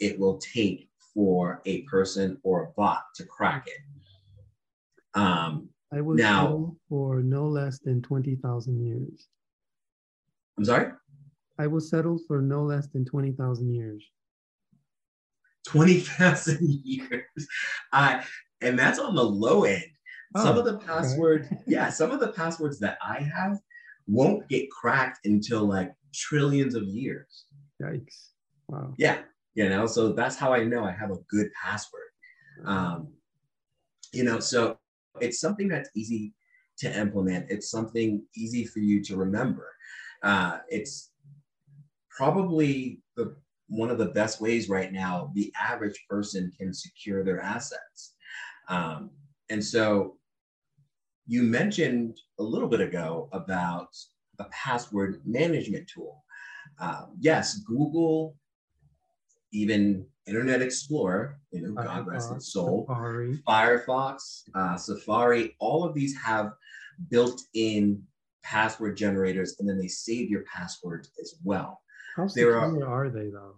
it 0.00 0.18
will 0.18 0.36
take 0.38 0.90
for 1.14 1.62
a 1.64 1.82
person 1.82 2.36
or 2.42 2.64
a 2.64 2.70
bot 2.76 3.04
to 3.14 3.24
crack 3.24 3.66
it. 3.66 5.18
Um, 5.18 5.70
I 5.90 6.02
will 6.02 6.14
now 6.14 6.76
for 6.90 7.22
no 7.22 7.46
less 7.46 7.78
than 7.78 8.02
20,000 8.02 8.84
years. 8.84 9.28
I'm 10.58 10.64
sorry? 10.66 10.92
I 11.58 11.66
will 11.66 11.80
settle 11.80 12.18
for 12.28 12.42
no 12.42 12.64
less 12.64 12.88
than 12.88 13.06
20,000 13.06 13.72
years. 13.72 14.04
20,000 15.68 16.58
years. 16.84 17.48
Uh, 17.94 18.20
and 18.60 18.78
that's 18.78 18.98
on 18.98 19.14
the 19.14 19.24
low 19.24 19.64
end. 19.64 19.84
Some 20.36 20.56
oh, 20.56 20.58
of 20.58 20.64
the 20.66 20.78
passwords, 20.78 21.46
okay. 21.46 21.62
yeah, 21.66 21.88
some 21.88 22.10
of 22.10 22.20
the 22.20 22.32
passwords 22.32 22.78
that 22.80 22.98
I 23.00 23.20
have 23.20 23.58
won't 24.06 24.48
get 24.48 24.70
cracked 24.70 25.20
until 25.24 25.64
like 25.64 25.92
trillions 26.14 26.74
of 26.74 26.84
years. 26.84 27.46
Yikes. 27.82 28.30
Wow. 28.68 28.94
Yeah. 28.98 29.18
You 29.54 29.68
know, 29.68 29.86
so 29.86 30.12
that's 30.12 30.36
how 30.36 30.52
I 30.52 30.64
know 30.64 30.84
I 30.84 30.92
have 30.92 31.10
a 31.10 31.18
good 31.28 31.48
password. 31.62 32.02
Um, 32.64 33.08
you 34.12 34.24
know, 34.24 34.40
so 34.40 34.78
it's 35.20 35.40
something 35.40 35.68
that's 35.68 35.90
easy 35.94 36.32
to 36.78 36.98
implement. 36.98 37.46
It's 37.50 37.70
something 37.70 38.22
easy 38.36 38.64
for 38.64 38.80
you 38.80 39.02
to 39.04 39.16
remember. 39.16 39.68
Uh, 40.22 40.58
it's 40.68 41.10
probably 42.10 43.00
the 43.16 43.36
one 43.68 43.90
of 43.90 43.98
the 43.98 44.06
best 44.06 44.40
ways 44.40 44.68
right 44.68 44.92
now 44.92 45.30
the 45.34 45.52
average 45.60 46.04
person 46.08 46.52
can 46.58 46.72
secure 46.72 47.24
their 47.24 47.40
assets. 47.40 48.14
Um, 48.68 49.10
and 49.50 49.64
so 49.64 50.16
you 51.26 51.42
mentioned 51.42 52.20
a 52.38 52.42
little 52.42 52.68
bit 52.68 52.80
ago 52.80 53.28
about 53.32 53.88
a 54.38 54.44
password 54.44 55.20
management 55.24 55.88
tool. 55.88 56.24
Uh, 56.78 57.06
yes, 57.18 57.58
Google, 57.60 58.36
even 59.52 60.06
Internet 60.26 60.62
Explorer, 60.62 61.38
you 61.52 61.62
know, 61.62 61.74
God 61.74 62.06
rest 62.06 62.32
its 62.32 62.52
soul, 62.52 62.86
Safari. 62.88 63.42
Firefox, 63.46 64.42
uh, 64.54 64.76
Safari, 64.76 65.54
all 65.60 65.84
of 65.84 65.94
these 65.94 66.16
have 66.16 66.52
built-in 67.10 68.02
password 68.42 68.96
generators, 68.96 69.56
and 69.58 69.68
then 69.68 69.78
they 69.78 69.88
save 69.88 70.30
your 70.30 70.42
passwords 70.42 71.10
as 71.20 71.36
well. 71.44 71.80
How 72.16 72.26
secure 72.26 72.58
are, 72.58 72.84
are 72.84 73.10
they 73.10 73.30
though? 73.30 73.56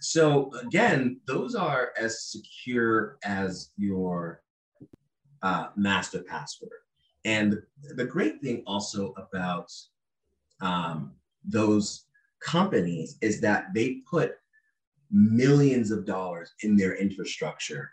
So 0.00 0.50
again, 0.60 1.20
those 1.26 1.54
are 1.54 1.92
as 1.98 2.24
secure 2.24 3.18
as 3.24 3.70
your 3.76 4.42
uh, 5.42 5.68
master 5.76 6.22
password. 6.22 6.70
And 7.24 7.62
the 7.94 8.04
great 8.04 8.40
thing 8.42 8.62
also 8.66 9.14
about 9.16 9.72
um, 10.60 11.12
those 11.44 12.04
companies 12.40 13.16
is 13.22 13.40
that 13.40 13.72
they 13.74 14.02
put 14.10 14.34
millions 15.10 15.90
of 15.90 16.04
dollars 16.04 16.52
in 16.62 16.76
their 16.76 16.96
infrastructure 16.96 17.90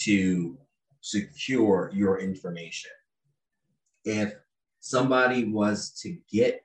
to 0.00 0.56
secure 1.00 1.90
your 1.94 2.20
information. 2.20 2.90
If 4.04 4.34
somebody 4.80 5.44
was 5.44 5.90
to 6.02 6.16
get 6.30 6.64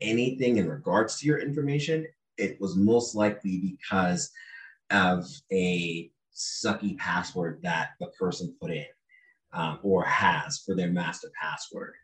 anything 0.00 0.58
in 0.58 0.68
regards 0.68 1.18
to 1.20 1.26
your 1.26 1.38
information, 1.38 2.06
it 2.36 2.60
was 2.60 2.76
most 2.76 3.14
likely 3.14 3.58
because 3.58 4.30
of 4.90 5.26
a 5.52 6.10
sucky 6.34 6.96
password 6.98 7.60
that 7.62 7.90
the 8.00 8.06
person 8.18 8.54
put 8.60 8.70
in 8.70 8.86
um, 9.52 9.78
or 9.82 10.04
has 10.04 10.58
for 10.58 10.74
their 10.74 10.90
master 10.90 11.30
password. 11.40 11.94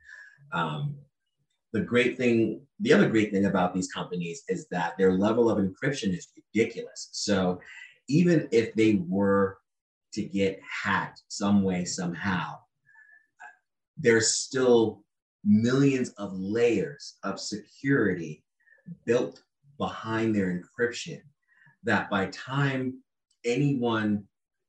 Um, 0.52 0.96
the 1.72 1.80
great 1.80 2.16
thing, 2.16 2.62
the 2.80 2.92
other 2.92 3.08
great 3.08 3.32
thing 3.32 3.46
about 3.46 3.74
these 3.74 3.92
companies 3.92 4.42
is 4.48 4.66
that 4.70 4.96
their 4.96 5.12
level 5.12 5.50
of 5.50 5.58
encryption 5.58 6.16
is 6.16 6.28
ridiculous. 6.36 7.08
So 7.12 7.60
even 8.08 8.48
if 8.52 8.74
they 8.74 9.02
were 9.06 9.58
to 10.14 10.22
get 10.22 10.60
hacked 10.82 11.22
some 11.28 11.62
way, 11.62 11.84
somehow, 11.84 12.58
there's 13.98 14.34
still 14.34 15.02
millions 15.44 16.10
of 16.18 16.32
layers 16.34 17.14
of 17.22 17.38
security 17.40 18.44
built 19.04 19.42
behind 19.78 20.34
their 20.34 20.60
encryption 20.80 21.20
that 21.84 22.10
by 22.10 22.26
time 22.26 23.02
anyone 23.44 24.24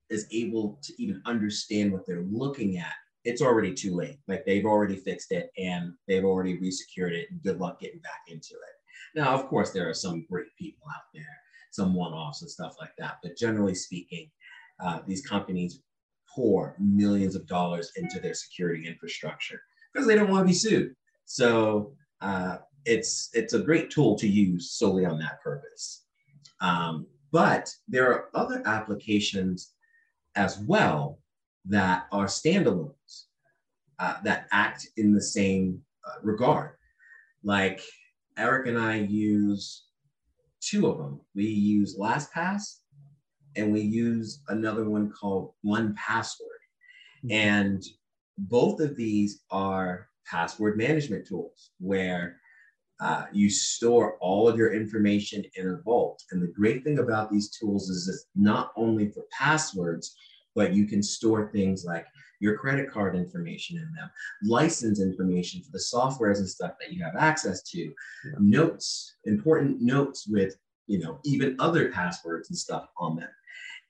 is 0.09 0.27
able 0.31 0.79
to 0.83 0.93
even 1.01 1.21
understand 1.25 1.91
what 1.91 2.05
they're 2.05 2.25
looking 2.29 2.77
at, 2.77 2.93
it's 3.23 3.41
already 3.41 3.73
too 3.73 3.95
late. 3.95 4.19
Like 4.27 4.45
they've 4.45 4.65
already 4.65 4.95
fixed 4.95 5.31
it 5.31 5.51
and 5.57 5.93
they've 6.07 6.23
already 6.23 6.57
resecured 6.57 7.11
it. 7.11 7.29
And 7.29 7.43
good 7.43 7.59
luck 7.59 7.79
getting 7.79 7.99
back 7.99 8.21
into 8.27 8.53
it. 8.53 9.19
Now, 9.19 9.33
of 9.33 9.47
course, 9.47 9.71
there 9.71 9.89
are 9.89 9.93
some 9.93 10.25
great 10.29 10.55
people 10.57 10.87
out 10.89 11.03
there, 11.13 11.37
some 11.71 11.93
one-offs 11.93 12.41
and 12.41 12.51
stuff 12.51 12.75
like 12.79 12.95
that. 12.97 13.17
But 13.21 13.37
generally 13.37 13.75
speaking, 13.75 14.29
uh, 14.83 14.99
these 15.07 15.25
companies 15.25 15.81
pour 16.33 16.75
millions 16.79 17.35
of 17.35 17.47
dollars 17.47 17.91
into 17.95 18.19
their 18.19 18.33
security 18.33 18.87
infrastructure 18.87 19.61
because 19.91 20.07
they 20.07 20.15
don't 20.15 20.29
want 20.29 20.43
to 20.43 20.47
be 20.47 20.53
sued. 20.53 20.95
So 21.25 21.93
uh, 22.21 22.57
it's 22.85 23.29
it's 23.33 23.53
a 23.53 23.59
great 23.59 23.89
tool 23.89 24.15
to 24.17 24.27
use 24.27 24.71
solely 24.71 25.05
on 25.05 25.19
that 25.19 25.41
purpose. 25.41 26.05
Um, 26.61 27.07
but 27.31 27.69
there 27.87 28.11
are 28.11 28.29
other 28.33 28.61
applications 28.65 29.73
as 30.37 30.59
well 30.59 31.19
that 31.65 32.05
are 32.11 32.27
standalones 32.27 33.25
uh, 33.99 34.15
that 34.23 34.47
act 34.51 34.87
in 34.95 35.13
the 35.13 35.21
same 35.21 35.81
uh, 36.05 36.19
regard. 36.21 36.75
Like 37.43 37.81
Eric 38.37 38.67
and 38.67 38.77
I 38.77 38.97
use 38.97 39.85
two 40.61 40.87
of 40.87 40.99
them. 40.99 41.19
We 41.35 41.45
use 41.45 41.97
LastPass 41.97 42.77
and 43.55 43.73
we 43.73 43.81
use 43.81 44.43
another 44.47 44.87
one 44.89 45.11
called 45.11 45.53
1Password. 45.65 46.61
Mm-hmm. 47.25 47.31
And 47.31 47.83
both 48.37 48.79
of 48.79 48.95
these 48.95 49.41
are 49.49 50.07
password 50.25 50.77
management 50.77 51.25
tools 51.25 51.71
where 51.79 52.39
uh, 52.99 53.25
you 53.31 53.49
store 53.49 54.17
all 54.19 54.47
of 54.47 54.57
your 54.57 54.73
information 54.73 55.43
in 55.55 55.69
a 55.69 55.81
vault. 55.83 56.23
And 56.31 56.41
the 56.41 56.47
great 56.47 56.83
thing 56.83 56.99
about 56.99 57.31
these 57.31 57.49
tools 57.49 57.89
is 57.89 58.07
it's 58.07 58.25
not 58.35 58.71
only 58.75 59.09
for 59.09 59.25
passwords, 59.31 60.15
but 60.55 60.73
you 60.73 60.85
can 60.85 61.03
store 61.03 61.51
things 61.51 61.85
like 61.85 62.05
your 62.39 62.57
credit 62.57 62.91
card 62.91 63.15
information 63.15 63.77
in 63.77 63.91
them, 63.93 64.09
license 64.43 64.99
information 64.99 65.61
for 65.61 65.71
the 65.71 65.77
softwares 65.77 66.37
and 66.37 66.49
stuff 66.49 66.73
that 66.79 66.91
you 66.91 67.03
have 67.03 67.15
access 67.15 67.61
to, 67.63 67.79
yeah. 67.79 68.31
notes, 68.39 69.15
important 69.25 69.81
notes 69.81 70.27
with, 70.27 70.55
you 70.87 70.99
know, 70.99 71.19
even 71.23 71.55
other 71.59 71.91
passwords 71.91 72.49
and 72.49 72.57
stuff 72.57 72.87
on 72.97 73.15
them. 73.15 73.29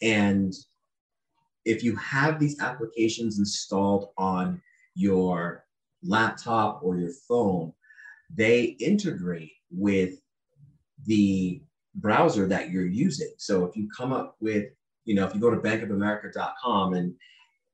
And 0.01 0.53
if 1.65 1.83
you 1.83 1.95
have 1.97 2.39
these 2.39 2.59
applications 2.59 3.39
installed 3.39 4.09
on 4.17 4.61
your 4.95 5.65
laptop 6.03 6.81
or 6.83 6.97
your 6.97 7.11
phone, 7.27 7.73
they 8.33 8.63
integrate 8.79 9.53
with 9.71 10.19
the 11.05 11.61
browser 11.95 12.47
that 12.47 12.69
you're 12.69 12.85
using. 12.85 13.31
So 13.37 13.65
if 13.65 13.75
you 13.75 13.89
come 13.95 14.13
up 14.13 14.35
with, 14.39 14.67
you 15.05 15.15
know, 15.15 15.25
if 15.25 15.33
you 15.33 15.41
go 15.41 15.49
to 15.49 15.57
bankofamerica.com 15.57 16.93
and, 16.93 17.13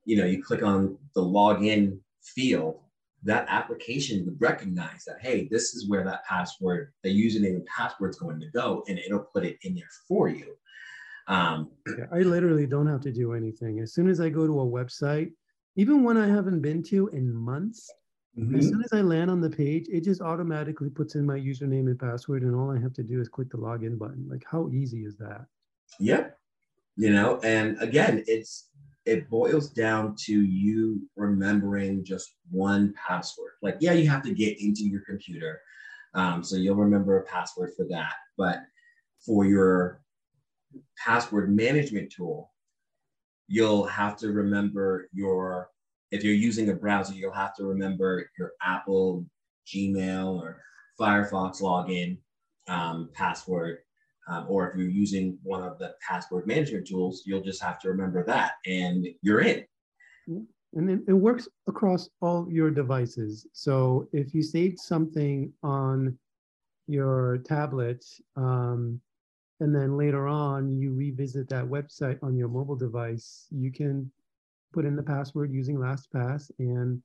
you 0.04 0.16
know, 0.16 0.24
you 0.24 0.42
click 0.42 0.62
on 0.62 0.98
the 1.14 1.22
login 1.22 1.98
field, 2.22 2.80
that 3.24 3.46
application 3.48 4.24
would 4.26 4.40
recognize 4.40 5.04
that, 5.06 5.16
hey, 5.20 5.48
this 5.50 5.74
is 5.74 5.88
where 5.88 6.04
that 6.04 6.24
password, 6.26 6.92
the 7.02 7.10
username 7.10 7.56
and 7.56 7.66
password 7.66 8.10
is 8.10 8.18
going 8.18 8.38
to 8.38 8.50
go, 8.50 8.84
and 8.86 8.98
it'll 8.98 9.20
put 9.34 9.44
it 9.44 9.58
in 9.62 9.74
there 9.74 9.84
for 10.06 10.28
you. 10.28 10.54
Um, 11.26 11.70
I 12.12 12.18
literally 12.18 12.66
don't 12.66 12.86
have 12.86 13.00
to 13.00 13.12
do 13.12 13.32
anything. 13.32 13.80
As 13.80 13.94
soon 13.94 14.08
as 14.08 14.20
I 14.20 14.28
go 14.28 14.46
to 14.46 14.60
a 14.60 14.66
website, 14.66 15.32
even 15.76 16.04
when 16.04 16.18
I 16.18 16.28
haven't 16.28 16.60
been 16.60 16.82
to 16.84 17.08
in 17.08 17.34
months, 17.34 17.90
Mm-hmm. 18.38 18.58
As 18.58 18.68
soon 18.68 18.82
as 18.82 18.92
I 18.92 19.00
land 19.00 19.30
on 19.30 19.40
the 19.40 19.50
page, 19.50 19.86
it 19.88 20.02
just 20.02 20.20
automatically 20.20 20.90
puts 20.90 21.14
in 21.14 21.24
my 21.24 21.38
username 21.38 21.86
and 21.86 21.98
password, 21.98 22.42
and 22.42 22.54
all 22.54 22.70
I 22.70 22.80
have 22.80 22.92
to 22.94 23.02
do 23.02 23.20
is 23.20 23.28
click 23.28 23.50
the 23.50 23.58
login 23.58 23.96
button. 23.96 24.26
Like, 24.28 24.44
how 24.50 24.68
easy 24.70 25.04
is 25.04 25.16
that? 25.18 25.46
Yep. 26.00 26.36
You 26.96 27.10
know, 27.10 27.40
and 27.44 27.80
again, 27.80 28.24
it's 28.26 28.70
it 29.04 29.28
boils 29.28 29.68
down 29.68 30.16
to 30.16 30.32
you 30.32 31.02
remembering 31.14 32.04
just 32.04 32.36
one 32.50 32.94
password. 32.94 33.52
Like, 33.62 33.76
yeah, 33.80 33.92
you 33.92 34.08
have 34.08 34.22
to 34.22 34.34
get 34.34 34.60
into 34.60 34.82
your 34.82 35.02
computer, 35.02 35.60
um, 36.14 36.42
so 36.42 36.56
you'll 36.56 36.76
remember 36.76 37.18
a 37.18 37.24
password 37.24 37.72
for 37.76 37.86
that. 37.90 38.14
But 38.36 38.62
for 39.24 39.44
your 39.44 40.00
password 40.96 41.54
management 41.54 42.10
tool, 42.10 42.52
you'll 43.46 43.86
have 43.86 44.16
to 44.18 44.32
remember 44.32 45.08
your 45.12 45.70
if 46.10 46.22
you're 46.22 46.34
using 46.34 46.68
a 46.70 46.74
browser, 46.74 47.14
you'll 47.14 47.32
have 47.32 47.54
to 47.56 47.64
remember 47.64 48.30
your 48.38 48.52
Apple 48.62 49.26
Gmail 49.66 50.36
or 50.36 50.60
Firefox 50.98 51.60
login 51.60 52.18
um, 52.68 53.10
password. 53.12 53.78
Um, 54.26 54.46
or 54.48 54.70
if 54.70 54.76
you're 54.78 54.88
using 54.88 55.38
one 55.42 55.62
of 55.62 55.78
the 55.78 55.94
password 56.06 56.46
management 56.46 56.86
tools, 56.86 57.24
you'll 57.26 57.42
just 57.42 57.62
have 57.62 57.78
to 57.80 57.88
remember 57.88 58.24
that 58.24 58.52
and 58.64 59.06
you're 59.20 59.42
in. 59.42 59.64
And 60.26 60.90
it, 60.90 61.00
it 61.06 61.12
works 61.12 61.46
across 61.68 62.08
all 62.22 62.48
your 62.50 62.70
devices. 62.70 63.46
So 63.52 64.08
if 64.12 64.34
you 64.34 64.42
saved 64.42 64.78
something 64.78 65.52
on 65.62 66.18
your 66.86 67.38
tablet, 67.44 68.04
um, 68.36 69.00
and 69.60 69.74
then 69.74 69.96
later 69.96 70.26
on 70.26 70.76
you 70.76 70.92
revisit 70.92 71.48
that 71.50 71.64
website 71.64 72.18
on 72.22 72.36
your 72.36 72.48
mobile 72.48 72.76
device, 72.76 73.46
you 73.50 73.70
can 73.70 74.10
put 74.74 74.84
in 74.84 74.96
the 74.96 75.02
password 75.02 75.52
using 75.52 75.76
LastPass 75.76 76.50
and 76.58 77.00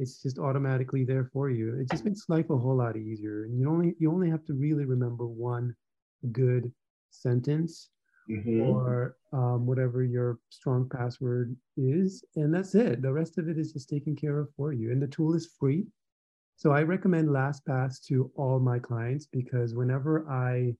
it's 0.00 0.22
just 0.22 0.38
automatically 0.38 1.04
there 1.04 1.28
for 1.32 1.50
you. 1.50 1.78
It 1.78 1.90
just 1.90 2.04
makes 2.04 2.28
life 2.28 2.50
a 2.50 2.56
whole 2.56 2.76
lot 2.76 2.96
easier. 2.96 3.44
And 3.44 3.58
you 3.58 3.68
only 3.68 3.94
you 3.98 4.10
only 4.10 4.30
have 4.30 4.44
to 4.46 4.54
really 4.54 4.84
remember 4.84 5.26
one 5.26 5.74
good 6.32 6.72
sentence 7.10 7.90
mm-hmm. 8.30 8.60
or 8.62 9.16
um, 9.32 9.66
whatever 9.66 10.02
your 10.02 10.38
strong 10.50 10.88
password 10.88 11.54
is, 11.76 12.24
and 12.36 12.52
that's 12.52 12.74
it. 12.74 13.02
The 13.02 13.12
rest 13.12 13.38
of 13.38 13.48
it 13.48 13.58
is 13.58 13.72
just 13.72 13.88
taken 13.88 14.16
care 14.16 14.38
of 14.38 14.48
for 14.56 14.72
you. 14.72 14.90
And 14.90 15.00
the 15.02 15.06
tool 15.06 15.34
is 15.34 15.54
free. 15.58 15.86
So 16.56 16.70
I 16.70 16.82
recommend 16.82 17.28
LastPass 17.28 18.04
to 18.06 18.30
all 18.36 18.60
my 18.60 18.78
clients 18.78 19.26
because 19.26 19.74
whenever 19.74 20.28
I 20.28 20.74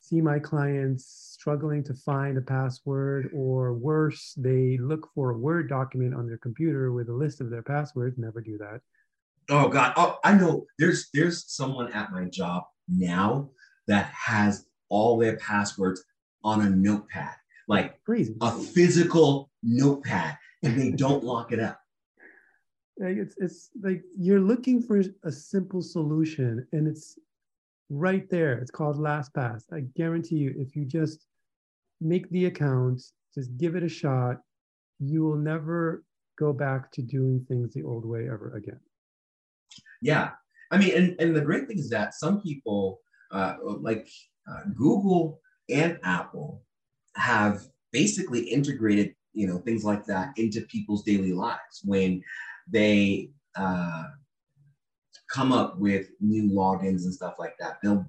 see 0.00 0.20
my 0.20 0.38
clients 0.38 1.28
struggling 1.32 1.82
to 1.84 1.94
find 1.94 2.38
a 2.38 2.40
password 2.40 3.30
or 3.34 3.74
worse 3.74 4.34
they 4.36 4.78
look 4.78 5.08
for 5.14 5.30
a 5.30 5.38
word 5.38 5.68
document 5.68 6.14
on 6.14 6.26
their 6.26 6.38
computer 6.38 6.92
with 6.92 7.08
a 7.08 7.12
list 7.12 7.40
of 7.40 7.50
their 7.50 7.62
passwords 7.62 8.18
never 8.18 8.40
do 8.40 8.58
that. 8.58 8.80
Oh 9.50 9.68
god. 9.68 9.92
Oh, 9.96 10.18
i 10.24 10.34
know. 10.34 10.66
There's 10.78 11.08
there's 11.12 11.44
someone 11.50 11.92
at 11.92 12.12
my 12.12 12.24
job 12.24 12.64
now 12.88 13.50
that 13.86 14.06
has 14.06 14.66
all 14.88 15.18
their 15.18 15.36
passwords 15.36 16.02
on 16.44 16.62
a 16.62 16.70
notepad 16.70 17.34
like 17.68 18.02
crazy. 18.04 18.34
a 18.40 18.50
physical 18.50 19.50
notepad 19.62 20.36
and 20.62 20.80
they 20.80 20.90
don't 20.90 21.22
lock 21.24 21.52
it 21.52 21.60
up. 21.60 21.80
It's 22.96 23.36
it's 23.38 23.70
like 23.80 24.02
you're 24.18 24.40
looking 24.40 24.82
for 24.82 25.02
a 25.22 25.30
simple 25.30 25.82
solution 25.82 26.66
and 26.72 26.88
it's 26.88 27.18
right 27.90 28.28
there. 28.30 28.58
It's 28.58 28.70
called 28.70 28.98
LastPass. 28.98 29.62
I 29.72 29.80
guarantee 29.96 30.36
you, 30.36 30.54
if 30.56 30.76
you 30.76 30.84
just 30.84 31.26
make 32.00 32.28
the 32.30 32.46
account, 32.46 33.02
just 33.34 33.56
give 33.56 33.76
it 33.76 33.82
a 33.82 33.88
shot, 33.88 34.38
you 34.98 35.24
will 35.24 35.36
never 35.36 36.04
go 36.38 36.52
back 36.52 36.92
to 36.92 37.02
doing 37.02 37.44
things 37.48 37.72
the 37.74 37.82
old 37.82 38.04
way 38.04 38.28
ever 38.28 38.54
again. 38.56 38.80
Yeah. 40.00 40.30
I 40.70 40.78
mean, 40.78 40.94
and, 40.94 41.16
and 41.20 41.34
the 41.34 41.40
great 41.40 41.66
thing 41.66 41.78
is 41.78 41.90
that 41.90 42.14
some 42.14 42.40
people, 42.42 43.00
uh, 43.32 43.54
like 43.62 44.08
uh, 44.50 44.62
Google 44.74 45.40
and 45.68 45.98
Apple, 46.02 46.62
have 47.16 47.62
basically 47.92 48.40
integrated, 48.40 49.14
you 49.32 49.46
know, 49.46 49.58
things 49.58 49.84
like 49.84 50.04
that 50.06 50.32
into 50.36 50.60
people's 50.62 51.02
daily 51.02 51.32
lives 51.32 51.82
when 51.84 52.22
they 52.70 53.30
uh, 53.56 54.04
come 55.30 55.52
up 55.52 55.78
with 55.78 56.08
new 56.20 56.50
logins 56.50 57.04
and 57.04 57.14
stuff 57.14 57.34
like 57.38 57.54
that. 57.58 57.78
They'll 57.82 58.06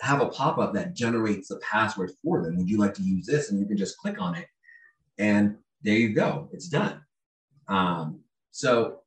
have 0.00 0.20
a 0.20 0.28
pop-up 0.28 0.72
that 0.74 0.94
generates 0.94 1.48
the 1.48 1.56
password 1.56 2.12
for 2.22 2.42
them. 2.42 2.56
Would 2.56 2.70
you 2.70 2.78
like 2.78 2.94
to 2.94 3.02
use 3.02 3.26
this? 3.26 3.50
And 3.50 3.58
you 3.60 3.66
can 3.66 3.76
just 3.76 3.98
click 3.98 4.20
on 4.20 4.34
it, 4.34 4.46
and 5.18 5.56
there 5.82 5.96
you 5.96 6.14
go. 6.14 6.48
It's 6.52 6.68
done. 6.68 7.00
Um, 7.68 8.20
so 8.50 9.00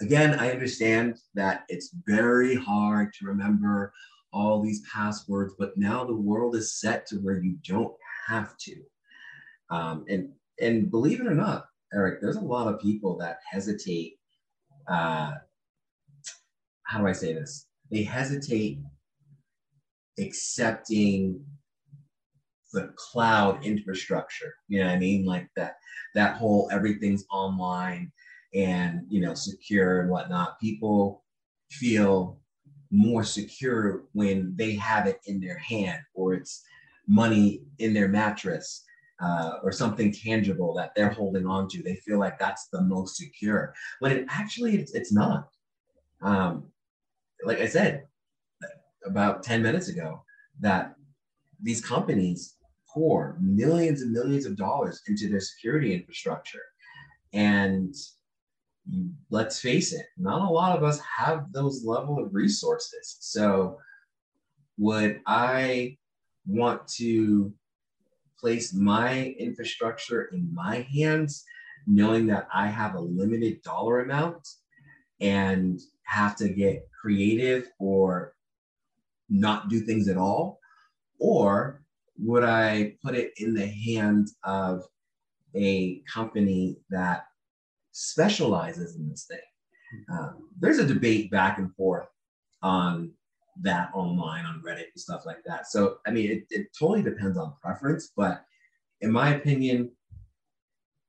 again, 0.00 0.38
I 0.38 0.50
understand 0.50 1.18
that 1.34 1.64
it's 1.68 1.94
very 2.06 2.54
hard 2.54 3.12
to 3.14 3.26
remember 3.26 3.92
all 4.32 4.62
these 4.62 4.82
passwords, 4.92 5.54
but 5.58 5.76
now 5.76 6.04
the 6.04 6.14
world 6.14 6.54
is 6.54 6.78
set 6.78 7.06
to 7.06 7.16
where 7.16 7.42
you 7.42 7.56
don't 7.66 7.94
have 8.26 8.56
to. 8.58 8.76
Um, 9.70 10.04
and 10.08 10.30
and 10.60 10.90
believe 10.90 11.20
it 11.20 11.26
or 11.26 11.34
not, 11.34 11.66
Eric, 11.92 12.20
there's 12.20 12.36
a 12.36 12.40
lot 12.40 12.72
of 12.72 12.80
people 12.80 13.16
that 13.18 13.38
hesitate 13.48 14.18
uh, 14.88 15.34
how 16.88 16.98
do 16.98 17.06
I 17.06 17.12
say 17.12 17.34
this? 17.34 17.66
They 17.90 18.02
hesitate 18.02 18.80
accepting 20.18 21.44
the 22.72 22.92
cloud 22.96 23.64
infrastructure. 23.64 24.54
You 24.68 24.80
know 24.80 24.86
what 24.86 24.94
I 24.94 24.98
mean? 24.98 25.24
Like 25.24 25.48
that 25.56 25.76
that 26.14 26.36
whole 26.36 26.68
everything's 26.72 27.24
online 27.30 28.10
and 28.54 29.02
you 29.08 29.20
know 29.20 29.34
secure 29.34 30.00
and 30.00 30.10
whatnot. 30.10 30.58
People 30.60 31.24
feel 31.70 32.40
more 32.90 33.22
secure 33.22 34.04
when 34.12 34.54
they 34.56 34.74
have 34.74 35.06
it 35.06 35.20
in 35.26 35.40
their 35.40 35.58
hand 35.58 36.00
or 36.14 36.34
it's 36.34 36.64
money 37.06 37.62
in 37.78 37.92
their 37.92 38.08
mattress 38.08 38.84
uh, 39.20 39.58
or 39.62 39.72
something 39.72 40.10
tangible 40.10 40.72
that 40.74 40.92
they're 40.94 41.10
holding 41.10 41.46
on 41.46 41.68
to. 41.68 41.82
They 41.82 41.96
feel 41.96 42.18
like 42.18 42.38
that's 42.38 42.68
the 42.72 42.80
most 42.80 43.16
secure 43.16 43.74
when 43.98 44.12
it 44.12 44.24
actually 44.30 44.76
it's, 44.76 44.94
it's 44.94 45.12
not. 45.12 45.48
Um, 46.22 46.64
like 47.44 47.60
I 47.60 47.66
said 47.66 48.04
about 49.04 49.42
10 49.42 49.62
minutes 49.62 49.88
ago, 49.88 50.22
that 50.60 50.94
these 51.62 51.84
companies 51.84 52.56
pour 52.92 53.36
millions 53.40 54.02
and 54.02 54.12
millions 54.12 54.46
of 54.46 54.56
dollars 54.56 55.02
into 55.08 55.28
their 55.28 55.40
security 55.40 55.94
infrastructure. 55.94 56.62
And 57.32 57.94
let's 59.30 59.60
face 59.60 59.92
it, 59.92 60.06
not 60.16 60.48
a 60.48 60.52
lot 60.52 60.76
of 60.76 60.82
us 60.82 61.00
have 61.16 61.52
those 61.52 61.84
level 61.84 62.18
of 62.18 62.34
resources. 62.34 63.16
So 63.20 63.78
would 64.78 65.20
I 65.26 65.98
want 66.46 66.86
to 66.96 67.52
place 68.40 68.72
my 68.72 69.34
infrastructure 69.38 70.26
in 70.32 70.52
my 70.54 70.86
hands, 70.92 71.44
knowing 71.86 72.26
that 72.28 72.48
I 72.52 72.68
have 72.68 72.94
a 72.94 73.00
limited 73.00 73.62
dollar 73.62 74.00
amount 74.00 74.46
and 75.20 75.80
have 76.08 76.36
to 76.36 76.48
get 76.48 76.88
creative 77.00 77.68
or 77.78 78.34
not 79.28 79.68
do 79.68 79.80
things 79.80 80.08
at 80.08 80.16
all? 80.16 80.58
Or 81.20 81.82
would 82.18 82.42
I 82.42 82.94
put 83.04 83.14
it 83.14 83.32
in 83.36 83.54
the 83.54 83.66
hands 83.66 84.36
of 84.42 84.82
a 85.54 86.02
company 86.12 86.78
that 86.90 87.24
specializes 87.92 88.96
in 88.96 89.08
this 89.08 89.26
thing? 89.26 89.38
Um, 90.10 90.48
there's 90.58 90.78
a 90.78 90.86
debate 90.86 91.30
back 91.30 91.58
and 91.58 91.74
forth 91.74 92.08
on 92.62 93.12
that 93.62 93.90
online 93.94 94.44
on 94.44 94.62
Reddit 94.66 94.90
and 94.94 95.00
stuff 95.00 95.22
like 95.26 95.42
that. 95.46 95.66
So, 95.66 95.98
I 96.06 96.10
mean, 96.10 96.30
it, 96.30 96.44
it 96.50 96.68
totally 96.78 97.02
depends 97.02 97.36
on 97.36 97.54
preference, 97.62 98.12
but 98.16 98.44
in 99.00 99.12
my 99.12 99.34
opinion, 99.34 99.90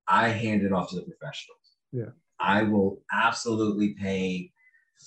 I 0.07 0.29
hand 0.29 0.63
it 0.63 0.73
off 0.73 0.89
to 0.89 0.95
the 0.97 1.03
professionals. 1.03 1.57
Yeah. 1.91 2.11
I 2.39 2.63
will 2.63 3.01
absolutely 3.13 3.95
pay 3.99 4.51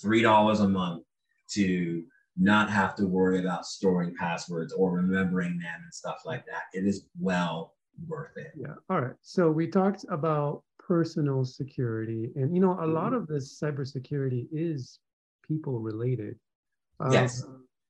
$3 0.01 0.61
a 0.61 0.67
month 0.67 1.03
to 1.51 2.03
not 2.37 2.69
have 2.69 2.95
to 2.95 3.05
worry 3.05 3.39
about 3.39 3.65
storing 3.65 4.15
passwords 4.15 4.73
or 4.73 4.91
remembering 4.91 5.57
them 5.59 5.81
and 5.83 5.93
stuff 5.93 6.21
like 6.25 6.45
that. 6.45 6.63
It 6.73 6.85
is 6.85 7.05
well 7.19 7.75
worth 8.07 8.35
it. 8.37 8.51
Yeah. 8.55 8.73
All 8.89 9.01
right. 9.01 9.15
So 9.21 9.51
we 9.51 9.67
talked 9.67 10.05
about 10.09 10.63
personal 10.79 11.45
security, 11.45 12.31
and 12.35 12.53
you 12.53 12.61
know, 12.61 12.77
a 12.81 12.87
lot 12.87 13.11
mm-hmm. 13.11 13.15
of 13.15 13.27
this 13.27 13.59
cybersecurity 13.59 14.47
is 14.51 14.99
people 15.47 15.79
related. 15.79 16.37
Um, 16.99 17.11
yes. 17.11 17.43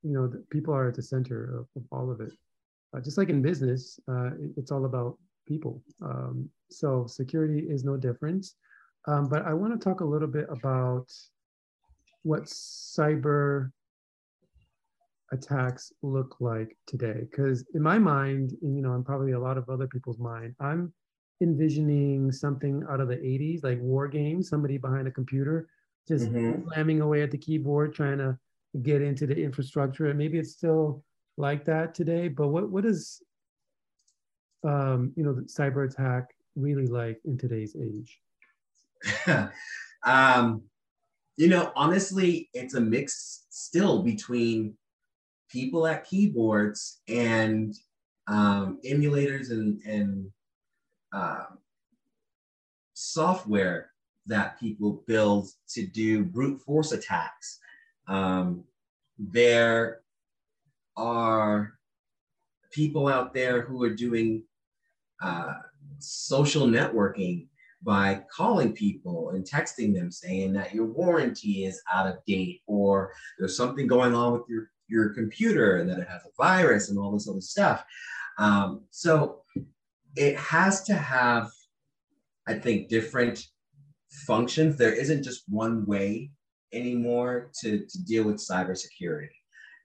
You 0.03 0.13
know, 0.13 0.27
the, 0.27 0.43
people 0.49 0.73
are 0.73 0.89
at 0.89 0.95
the 0.95 1.01
center 1.01 1.59
of, 1.59 1.67
of 1.81 1.83
all 1.91 2.11
of 2.11 2.19
it. 2.19 2.33
Uh, 2.95 2.99
just 2.99 3.17
like 3.17 3.29
in 3.29 3.41
business, 3.41 3.99
uh, 4.09 4.27
it, 4.27 4.51
it's 4.57 4.71
all 4.71 4.85
about 4.85 5.17
people. 5.47 5.81
Um, 6.01 6.49
so 6.69 7.05
security 7.07 7.59
is 7.59 7.83
no 7.83 7.95
different. 7.95 8.45
Um, 9.07 9.27
but 9.27 9.45
I 9.45 9.53
want 9.53 9.73
to 9.73 9.83
talk 9.83 10.01
a 10.01 10.05
little 10.05 10.27
bit 10.27 10.45
about 10.49 11.11
what 12.23 12.43
cyber 12.43 13.71
attacks 15.31 15.91
look 16.01 16.35
like 16.39 16.77
today. 16.87 17.27
Because 17.29 17.65
in 17.73 17.81
my 17.81 17.97
mind 17.97 18.53
and, 18.61 18.75
you 18.75 18.81
know 18.81 18.93
and 18.93 19.05
probably 19.05 19.31
a 19.31 19.39
lot 19.39 19.57
of 19.57 19.69
other 19.69 19.87
people's 19.87 20.19
mind 20.19 20.55
i'm 20.59 20.93
envisioning 21.41 22.31
something 22.31 22.83
out 22.89 23.01
of 23.01 23.07
the 23.07 23.17
80s 23.17 23.63
like 23.63 23.79
war 23.81 24.07
games 24.07 24.47
somebody 24.47 24.77
behind 24.77 25.07
a 25.07 25.11
computer 25.11 25.67
just 26.07 26.31
mm-hmm. 26.31 26.67
slamming 26.69 27.01
away 27.01 27.21
at 27.21 27.31
the 27.31 27.37
keyboard 27.37 27.93
trying 27.93 28.17
to 28.19 28.37
get 28.81 29.01
into 29.01 29.27
the 29.27 29.35
infrastructure. 29.35 30.07
And 30.07 30.17
maybe 30.17 30.39
it's 30.39 30.51
still 30.51 31.03
like 31.35 31.65
that 31.65 31.95
today 31.95 32.27
but 32.27 32.49
what 32.49 32.69
what 32.69 32.85
is 32.85 33.21
um 34.63 35.11
you 35.15 35.23
know 35.23 35.33
the 35.33 35.41
cyber 35.41 35.89
attack 35.89 36.35
really 36.55 36.87
like 36.87 37.19
in 37.25 37.37
today's 37.37 37.75
age? 37.75 38.19
Um 40.05 40.63
you 41.37 41.47
know 41.47 41.71
honestly 41.75 42.49
it's 42.53 42.75
a 42.75 42.81
mix 42.81 43.45
still 43.49 44.03
between 44.03 44.75
people 45.49 45.85
at 45.85 46.05
keyboards 46.05 47.01
and 47.07 47.75
um, 48.27 48.79
emulators 48.85 49.51
and, 49.51 49.81
and 49.85 50.31
uh, 51.13 51.45
software 52.93 53.91
that 54.25 54.59
people 54.59 55.03
build 55.05 55.49
to 55.67 55.85
do 55.85 56.23
brute 56.23 56.59
force 56.61 56.91
attacks. 56.91 57.59
Um, 58.07 58.63
there 59.19 60.01
are 60.95 61.73
people 62.71 63.07
out 63.07 63.33
there 63.33 63.61
who 63.61 63.83
are 63.83 63.93
doing 63.93 64.43
uh, 65.21 65.53
social 65.99 66.65
networking 66.65 67.47
by 67.83 68.23
calling 68.31 68.73
people 68.73 69.31
and 69.31 69.45
texting 69.45 69.93
them 69.93 70.11
saying 70.11 70.53
that 70.53 70.73
your 70.73 70.85
warranty 70.85 71.65
is 71.65 71.81
out 71.91 72.07
of 72.07 72.23
date 72.25 72.61
or 72.65 73.11
there's 73.37 73.57
something 73.57 73.87
going 73.87 74.13
on 74.13 74.33
with 74.33 74.43
your 74.47 74.69
your 74.87 75.09
computer 75.09 75.77
and 75.77 75.89
that 75.89 75.99
it 75.99 76.07
has 76.07 76.21
a 76.25 76.29
virus 76.37 76.89
and 76.89 76.99
all 76.99 77.11
this 77.11 77.27
other 77.27 77.41
stuff. 77.41 77.83
Um, 78.37 78.83
so 78.91 79.41
it 80.15 80.37
has 80.37 80.83
to 80.83 80.93
have, 80.93 81.49
I 82.47 82.55
think, 82.55 82.89
different 82.89 83.47
functions. 84.27 84.77
There 84.77 84.93
isn't 84.93 85.23
just 85.23 85.43
one 85.47 85.85
way 85.85 86.31
anymore 86.73 87.51
to, 87.61 87.85
to 87.85 88.03
deal 88.03 88.25
with 88.25 88.37
cybersecurity. 88.37 89.29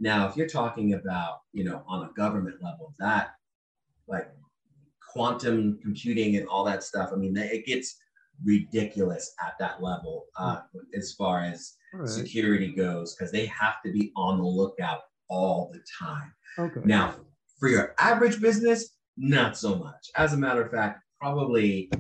Now, 0.00 0.28
if 0.28 0.36
you're 0.36 0.48
talking 0.48 0.94
about, 0.94 1.40
you 1.52 1.64
know, 1.64 1.82
on 1.88 2.08
a 2.08 2.12
government 2.12 2.62
level, 2.62 2.94
that 2.98 3.30
like 4.06 4.30
quantum 5.18 5.76
computing 5.82 6.36
and 6.36 6.46
all 6.46 6.62
that 6.62 6.84
stuff, 6.84 7.10
I 7.12 7.16
mean, 7.16 7.36
it 7.36 7.66
gets 7.66 7.96
ridiculous 8.44 9.34
at 9.44 9.54
that 9.58 9.82
level 9.82 10.26
uh, 10.38 10.60
as 10.96 11.12
far 11.14 11.42
as 11.42 11.74
right. 11.92 12.08
security 12.08 12.72
goes 12.72 13.16
because 13.16 13.32
they 13.32 13.46
have 13.46 13.82
to 13.84 13.90
be 13.90 14.12
on 14.16 14.38
the 14.38 14.44
lookout 14.44 15.00
all 15.28 15.72
the 15.72 15.80
time. 16.00 16.32
Okay. 16.56 16.82
Now, 16.84 17.16
for 17.58 17.68
your 17.68 17.96
average 17.98 18.40
business, 18.40 18.90
not 19.16 19.58
so 19.58 19.74
much. 19.74 20.08
As 20.16 20.34
a 20.34 20.36
matter 20.36 20.62
of 20.62 20.70
fact, 20.70 21.02
probably 21.20 21.90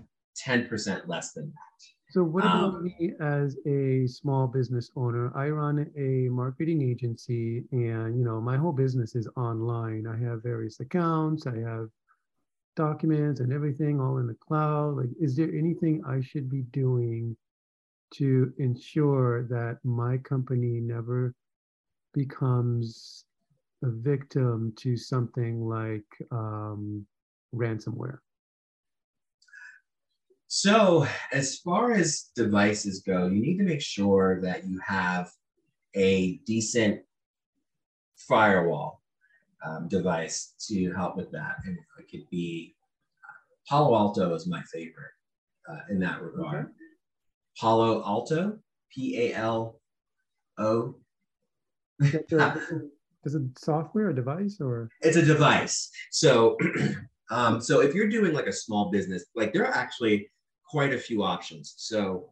10% 0.46 1.08
less 1.08 1.32
than 1.32 1.46
that. 1.46 1.86
So, 2.10 2.22
what 2.22 2.44
about 2.44 2.74
um, 2.74 2.84
me 2.84 3.14
as 3.20 3.56
a 3.66 4.06
small 4.06 4.46
business 4.46 4.90
owner? 4.96 5.30
I 5.36 5.48
run 5.48 5.90
a 5.98 6.30
marketing 6.32 6.88
agency, 6.88 7.64
and 7.72 8.16
you 8.16 8.24
know, 8.24 8.40
my 8.40 8.56
whole 8.56 8.72
business 8.72 9.14
is 9.14 9.28
online. 9.36 10.06
I 10.06 10.16
have 10.24 10.42
various 10.42 10.80
accounts. 10.80 11.46
I 11.46 11.58
have 11.58 11.88
documents 12.78 13.40
and 13.40 13.52
everything 13.52 14.00
all 14.00 14.18
in 14.18 14.28
the 14.28 14.36
cloud? 14.46 14.96
Like, 14.96 15.10
is 15.20 15.36
there 15.36 15.52
anything 15.52 16.00
I 16.06 16.20
should 16.22 16.48
be 16.48 16.62
doing 16.70 17.36
to 18.14 18.52
ensure 18.58 19.42
that 19.48 19.78
my 19.84 20.16
company 20.18 20.80
never 20.80 21.34
becomes 22.14 23.24
a 23.82 23.90
victim 23.90 24.72
to 24.76 24.96
something 24.96 25.60
like 25.68 26.06
um, 26.30 27.04
ransomware? 27.52 28.18
So, 30.46 31.06
as 31.32 31.58
far 31.58 31.92
as 31.92 32.30
devices 32.34 33.02
go, 33.02 33.26
you 33.26 33.40
need 33.42 33.58
to 33.58 33.64
make 33.64 33.82
sure 33.82 34.40
that 34.40 34.66
you 34.66 34.80
have 34.86 35.30
a 35.94 36.36
decent 36.46 37.02
firewall 38.16 39.02
um, 39.64 39.88
device 39.88 40.54
to 40.68 40.92
help 40.92 41.16
with 41.16 41.30
that. 41.32 41.56
And 41.64 41.76
it 41.98 42.10
could 42.10 42.28
be 42.30 42.74
uh, 43.24 43.68
Palo 43.68 43.96
Alto 43.96 44.34
is 44.34 44.46
my 44.46 44.62
favorite 44.72 45.12
uh, 45.68 45.80
in 45.90 45.98
that 46.00 46.22
regard. 46.22 46.70
Palo 47.58 48.04
Alto, 48.04 48.58
P 48.94 49.30
A 49.30 49.34
L 49.34 49.80
O. 50.58 50.94
Is 53.24 53.34
it 53.34 53.42
software, 53.58 54.10
a 54.10 54.14
device, 54.14 54.58
or? 54.60 54.88
It's 55.00 55.16
a 55.16 55.24
device. 55.24 55.90
So, 56.12 56.56
um, 57.30 57.60
so 57.60 57.80
if 57.80 57.92
you're 57.92 58.08
doing 58.08 58.32
like 58.32 58.46
a 58.46 58.52
small 58.52 58.90
business, 58.90 59.24
like 59.34 59.52
there 59.52 59.66
are 59.66 59.74
actually 59.74 60.30
quite 60.64 60.94
a 60.94 60.98
few 60.98 61.24
options. 61.24 61.74
So, 61.76 62.30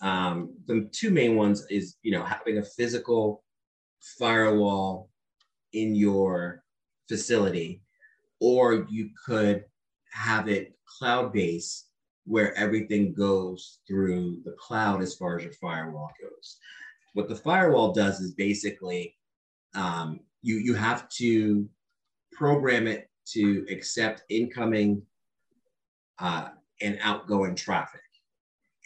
um, 0.00 0.54
the 0.66 0.88
two 0.90 1.10
main 1.10 1.36
ones 1.36 1.64
is 1.70 1.96
you 2.02 2.12
know 2.12 2.24
having 2.24 2.58
a 2.58 2.64
physical 2.64 3.44
firewall 4.18 5.11
in 5.72 5.94
your 5.94 6.62
facility, 7.08 7.82
or 8.40 8.86
you 8.90 9.10
could 9.26 9.64
have 10.12 10.48
it 10.48 10.74
cloud 10.98 11.32
based 11.32 11.88
where 12.24 12.54
everything 12.56 13.12
goes 13.12 13.78
through 13.86 14.40
the 14.44 14.54
cloud 14.58 15.02
as 15.02 15.14
far 15.14 15.36
as 15.36 15.44
your 15.44 15.52
firewall 15.54 16.10
goes. 16.20 16.58
What 17.14 17.28
the 17.28 17.36
firewall 17.36 17.92
does 17.92 18.20
is 18.20 18.32
basically 18.34 19.16
um, 19.74 20.20
you, 20.42 20.56
you 20.56 20.74
have 20.74 21.08
to 21.10 21.68
program 22.32 22.86
it 22.86 23.08
to 23.32 23.66
accept 23.70 24.22
incoming 24.28 25.02
uh, 26.18 26.48
and 26.80 26.98
outgoing 27.02 27.54
traffic. 27.54 28.00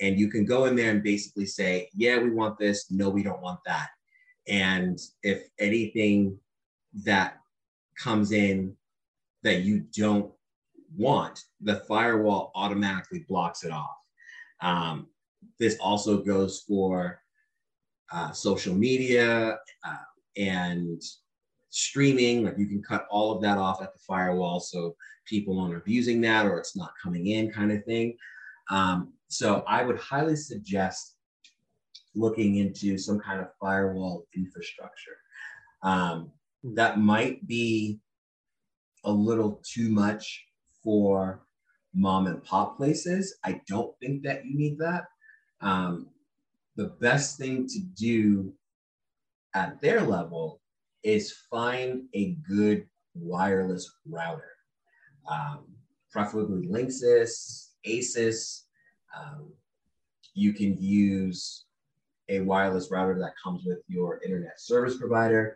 And 0.01 0.19
you 0.19 0.31
can 0.31 0.45
go 0.45 0.67
in 0.67 0.77
there 0.77 0.91
and 0.91 1.03
basically 1.03 1.47
say, 1.47 1.89
yeah, 1.95 2.19
we 2.19 2.31
want 2.31 2.59
this. 2.59 2.91
No, 2.91 3.09
we 3.09 3.23
don't 3.23 3.41
want 3.41 3.61
that. 3.67 3.89
And 4.47 4.99
if 5.23 5.49
anything 5.59 6.39
that 7.05 7.39
comes 7.99 8.33
in 8.33 8.77
that 9.43 9.63
you 9.63 9.85
don't 9.97 10.33
want, 10.97 11.45
the 11.61 11.77
firewall 11.89 12.53
automatically 12.55 13.25
blocks 13.29 13.65
it 13.65 13.73
off. 13.73 13.97
Um, 14.61 15.09
this 15.59 15.77
also 15.81 16.23
goes 16.23 16.65
for 16.67 17.21
uh, 18.13 18.33
social 18.33 18.75
media 18.75 19.59
uh, 19.85 19.97
and 20.37 21.03
streaming. 21.71 22.45
Like 22.45 22.59
you 22.59 22.67
can 22.67 22.83
cut 22.83 23.07
all 23.11 23.33
of 23.33 23.43
that 23.43 23.59
off 23.59 23.83
at 23.83 23.93
the 23.93 24.01
firewall 24.07 24.61
so 24.61 24.97
people 25.27 25.59
aren't 25.61 25.77
abusing 25.77 26.21
that 26.23 26.47
or 26.47 26.59
it's 26.59 26.77
not 26.77 26.93
coming 27.03 27.29
in, 27.29 27.51
kind 27.51 27.73
of 27.73 27.85
thing. 27.85 28.17
Um, 28.71 29.13
so 29.29 29.65
I 29.67 29.83
would 29.83 29.99
highly 29.99 30.37
suggest 30.37 31.17
looking 32.15 32.57
into 32.57 32.97
some 32.97 33.21
kind 33.21 33.41
of 33.41 33.49
firewall 33.61 34.27
infrastructure. 34.35 35.19
Um, 35.83 36.31
that 36.75 36.99
might 36.99 37.47
be 37.47 38.01
a 39.05 39.13
little 39.13 39.63
too 39.65 39.89
much 39.89 40.45
for 40.83 41.43
mom 41.95 42.27
and 42.27 42.43
pop 42.45 42.77
places. 42.77 43.37
I 43.45 43.61
don't 43.67 43.97
think 44.01 44.23
that 44.25 44.45
you 44.45 44.57
need 44.57 44.79
that. 44.79 45.05
Um, 45.61 46.09
the 46.77 46.89
best 47.01 47.39
thing 47.39 47.67
to 47.69 47.81
do 47.97 48.53
at 49.55 49.81
their 49.81 50.03
level 50.03 50.61
is 51.03 51.33
find 51.51 52.03
a 52.15 52.37
good 52.49 52.87
wireless 53.15 53.91
router, 54.07 54.53
um, 55.31 55.65
preferably 56.11 56.69
Linksys, 56.69 57.69
Asus. 57.87 58.65
Um, 59.17 59.53
you 60.35 60.53
can 60.53 60.77
use 60.79 61.65
a 62.29 62.41
wireless 62.41 62.91
router 62.91 63.19
that 63.21 63.33
comes 63.43 63.63
with 63.65 63.79
your 63.89 64.21
internet 64.23 64.61
service 64.61 64.99
provider. 64.99 65.55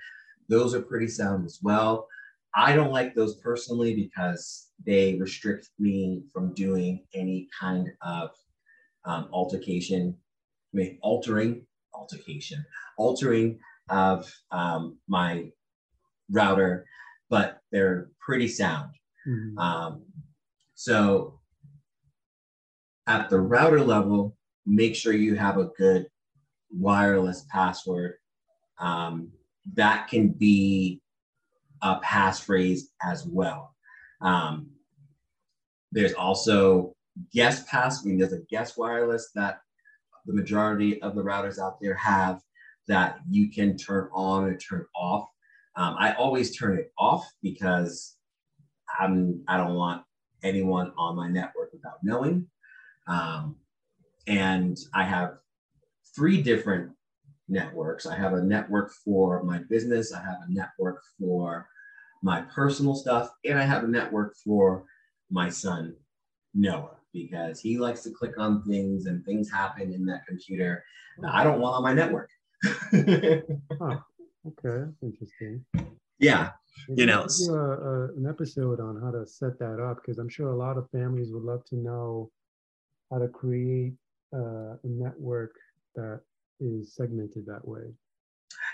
Those 0.50 0.74
are 0.74 0.82
pretty 0.82 1.08
sound 1.08 1.46
as 1.46 1.60
well. 1.62 2.06
I 2.54 2.74
don't 2.74 2.92
like 2.92 3.14
those 3.14 3.36
personally 3.36 3.94
because 3.94 4.70
they 4.84 5.14
restrict 5.14 5.70
me 5.78 6.24
from 6.32 6.52
doing 6.54 7.06
any 7.14 7.48
kind 7.58 7.88
of 8.02 8.30
um, 9.04 9.28
altercation, 9.32 10.16
I 10.74 10.76
mean, 10.76 10.98
altering, 11.02 11.64
altercation, 11.94 12.64
altering 12.98 13.60
of 13.88 14.32
um, 14.50 14.98
my 15.08 15.50
router, 16.30 16.84
but 17.28 17.60
they're 17.70 18.10
pretty 18.18 18.48
sound. 18.48 18.90
Mm-hmm. 19.28 19.58
Um, 19.58 20.02
so 20.74 21.38
at 23.06 23.30
the 23.30 23.40
router 23.40 23.84
level, 23.84 24.36
make 24.66 24.96
sure 24.96 25.12
you 25.12 25.36
have 25.36 25.58
a 25.58 25.70
good 25.78 26.06
wireless 26.72 27.46
password. 27.50 28.14
Um, 28.78 29.30
that 29.74 30.08
can 30.08 30.28
be 30.28 31.00
a 31.82 32.00
passphrase 32.00 32.80
as 33.02 33.26
well. 33.26 33.74
Um, 34.20 34.70
there's 35.92 36.14
also 36.14 36.94
guest 37.32 37.66
pass. 37.66 38.04
I 38.04 38.08
mean, 38.08 38.18
there's 38.18 38.32
a 38.32 38.42
guest 38.50 38.78
wireless 38.78 39.30
that 39.34 39.60
the 40.26 40.34
majority 40.34 41.00
of 41.02 41.14
the 41.14 41.22
routers 41.22 41.58
out 41.58 41.80
there 41.80 41.94
have 41.94 42.40
that 42.88 43.20
you 43.30 43.50
can 43.50 43.76
turn 43.76 44.08
on 44.12 44.48
and 44.48 44.60
turn 44.60 44.84
off. 44.94 45.28
Um, 45.76 45.96
I 45.98 46.12
always 46.14 46.56
turn 46.56 46.78
it 46.78 46.92
off 46.98 47.30
because 47.42 48.16
I'm 48.98 49.42
I 49.48 49.56
don't 49.56 49.74
want 49.74 50.02
anyone 50.42 50.92
on 50.98 51.16
my 51.16 51.28
network 51.28 51.72
without 51.72 52.02
knowing. 52.02 52.46
Um, 53.06 53.56
and 54.26 54.78
I 54.94 55.04
have 55.04 55.34
three 56.14 56.42
different 56.42 56.92
networks. 57.50 58.06
I 58.06 58.16
have 58.16 58.32
a 58.32 58.42
network 58.42 58.92
for 59.04 59.42
my 59.42 59.58
business, 59.58 60.12
I 60.12 60.22
have 60.22 60.38
a 60.48 60.52
network 60.52 61.02
for 61.18 61.68
my 62.22 62.42
personal 62.42 62.94
stuff, 62.94 63.30
and 63.44 63.58
I 63.58 63.64
have 63.64 63.84
a 63.84 63.88
network 63.88 64.36
for 64.44 64.84
my 65.30 65.48
son, 65.48 65.94
Noah, 66.54 66.96
because 67.12 67.60
he 67.60 67.78
likes 67.78 68.02
to 68.02 68.10
click 68.10 68.38
on 68.38 68.62
things 68.64 69.06
and 69.06 69.24
things 69.24 69.50
happen 69.50 69.92
in 69.92 70.04
that 70.06 70.26
computer 70.26 70.84
that 71.20 71.34
I 71.34 71.44
don't 71.44 71.60
want 71.60 71.76
on 71.76 71.82
my 71.82 71.92
network. 71.92 72.30
huh. 72.64 73.98
Okay, 74.46 74.84
that's 74.84 75.02
interesting. 75.02 75.64
Yeah, 76.18 76.50
you 76.88 77.06
know, 77.06 77.26
do 77.26 77.54
a, 77.54 77.58
a, 77.58 78.04
an 78.14 78.26
episode 78.28 78.80
on 78.80 79.00
how 79.00 79.10
to 79.10 79.26
set 79.26 79.58
that 79.58 79.80
up 79.80 79.98
because 79.98 80.18
I'm 80.18 80.28
sure 80.28 80.48
a 80.48 80.56
lot 80.56 80.78
of 80.78 80.88
families 80.90 81.30
would 81.30 81.42
love 81.42 81.64
to 81.66 81.76
know 81.76 82.30
how 83.10 83.18
to 83.18 83.28
create 83.28 83.94
uh, 84.34 84.76
a 84.82 84.86
network 84.86 85.54
that 85.94 86.20
is 86.60 86.94
segmented 86.94 87.46
that 87.46 87.66
way. 87.66 87.82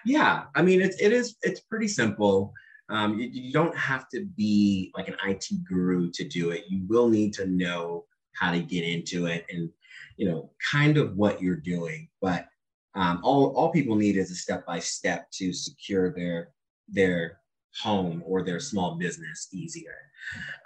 Yeah, 0.05 0.45
I 0.55 0.63
mean 0.63 0.81
it's 0.81 1.01
it 1.01 1.13
is 1.13 1.37
it's 1.43 1.61
pretty 1.61 1.89
simple. 1.89 2.53
Um, 2.89 3.19
you, 3.19 3.29
you 3.29 3.53
don't 3.53 3.77
have 3.77 4.09
to 4.11 4.25
be 4.37 4.93
like 4.97 5.09
an 5.09 5.17
IT 5.27 5.47
guru 5.69 6.11
to 6.13 6.25
do 6.25 6.51
it. 6.51 6.65
You 6.69 6.83
will 6.89 7.09
need 7.09 7.33
to 7.35 7.47
know 7.47 8.05
how 8.33 8.53
to 8.53 8.61
get 8.61 8.85
into 8.85 9.27
it 9.27 9.45
and 9.51 9.71
you 10.17 10.29
know 10.29 10.51
kind 10.71 10.97
of 10.97 11.17
what 11.17 11.41
you're 11.41 11.57
doing. 11.57 12.09
But 12.21 12.47
um, 12.95 13.21
all 13.23 13.49
all 13.57 13.71
people 13.71 13.97
need 13.97 14.17
is 14.17 14.31
a 14.31 14.35
step 14.35 14.67
by 14.67 14.79
step 14.79 15.31
to 15.33 15.53
secure 15.53 16.13
their 16.15 16.51
their 16.89 17.41
home 17.83 18.23
or 18.25 18.43
their 18.43 18.61
small 18.61 18.95
business 18.95 19.49
easier. 19.53 19.97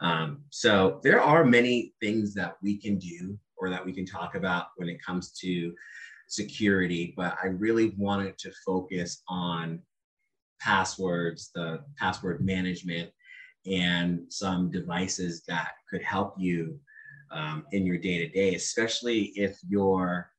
Um, 0.01 0.43
so 0.51 1.01
there 1.03 1.21
are 1.21 1.45
many 1.45 1.95
things 2.01 2.35
that 2.35 2.57
we 2.63 2.79
can 2.79 2.99
do 2.99 3.39
or 3.57 3.69
that 3.69 3.85
we 3.85 3.93
can 3.93 4.07
talk 4.07 4.35
about 4.35 4.69
when 4.77 4.89
it 4.89 5.03
comes 5.05 5.33
to 5.41 5.75
security, 6.31 7.13
but 7.17 7.37
I 7.43 7.49
really 7.49 7.93
wanted 7.99 8.39
to 8.39 8.53
focus 8.65 9.23
on 9.29 9.83
passwords, 10.61 11.51
the 11.55 11.81
password 11.99 12.41
management, 12.41 13.11
and 13.67 14.23
some 14.29 14.71
devices 14.71 15.43
that 15.49 15.73
could 15.91 16.03
help 16.03 16.35
you 16.39 16.79
um, 17.33 17.65
in 17.73 17.85
your 17.85 17.99
day 17.99 18.19
to 18.19 18.29
day, 18.29 18.55
especially 18.55 19.33
if 19.35 19.59
you're 19.69 20.31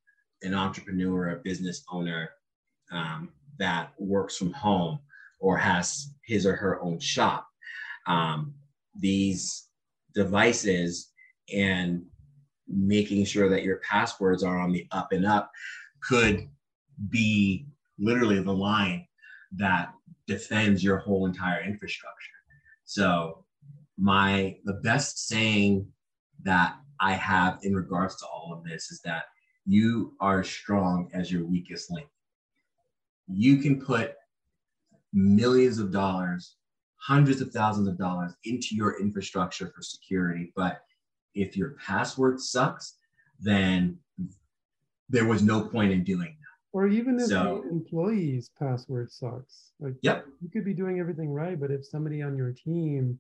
an 0.43 0.53
entrepreneur, 0.53 1.31
a 1.31 1.39
business 1.39 1.83
owner 1.91 2.29
um, 2.91 3.29
that 3.59 3.91
works 3.99 4.37
from 4.37 4.53
home 4.53 4.99
or 5.39 5.57
has 5.57 6.13
his 6.25 6.45
or 6.45 6.55
her 6.55 6.81
own 6.81 6.99
shop. 6.99 7.45
Um, 8.07 8.53
these 8.97 9.67
devices 10.15 11.11
and 11.53 12.03
making 12.67 13.25
sure 13.25 13.49
that 13.49 13.63
your 13.63 13.77
passwords 13.77 14.43
are 14.43 14.57
on 14.57 14.71
the 14.71 14.87
up 14.91 15.11
and 15.11 15.25
up 15.25 15.51
could 16.01 16.49
be 17.09 17.67
literally 17.99 18.41
the 18.41 18.53
line 18.53 19.05
that 19.53 19.93
defends 20.27 20.83
your 20.83 20.97
whole 20.97 21.25
entire 21.25 21.63
infrastructure. 21.63 22.31
So 22.85 23.45
my 23.97 24.57
the 24.65 24.73
best 24.73 25.27
saying 25.27 25.87
that 26.43 26.75
I 26.99 27.13
have 27.13 27.59
in 27.63 27.75
regards 27.75 28.15
to 28.17 28.25
all 28.25 28.53
of 28.53 28.63
this 28.63 28.91
is 28.91 29.01
that 29.01 29.25
you 29.65 30.13
are 30.19 30.43
strong 30.43 31.09
as 31.13 31.31
your 31.31 31.45
weakest 31.45 31.91
link. 31.91 32.07
You 33.27 33.57
can 33.57 33.79
put 33.79 34.15
millions 35.13 35.79
of 35.79 35.91
dollars, 35.91 36.55
hundreds 36.97 37.41
of 37.41 37.51
thousands 37.51 37.87
of 37.87 37.97
dollars 37.97 38.33
into 38.45 38.75
your 38.75 38.99
infrastructure 38.99 39.71
for 39.75 39.81
security, 39.81 40.51
but 40.55 40.81
if 41.33 41.55
your 41.55 41.75
password 41.85 42.39
sucks, 42.39 42.97
then 43.39 43.97
there 45.11 45.25
was 45.25 45.43
no 45.43 45.61
point 45.61 45.91
in 45.91 46.03
doing 46.03 46.35
that. 46.39 46.47
Or 46.73 46.87
even 46.87 47.19
if 47.19 47.27
so, 47.27 47.61
the 47.63 47.69
employee's 47.69 48.49
password 48.57 49.11
sucks. 49.11 49.71
Like 49.79 49.95
yep. 50.01 50.25
you 50.41 50.49
could 50.49 50.63
be 50.63 50.73
doing 50.73 50.99
everything 50.99 51.29
right, 51.29 51.59
but 51.59 51.69
if 51.69 51.85
somebody 51.85 52.21
on 52.21 52.37
your 52.37 52.53
team 52.53 53.19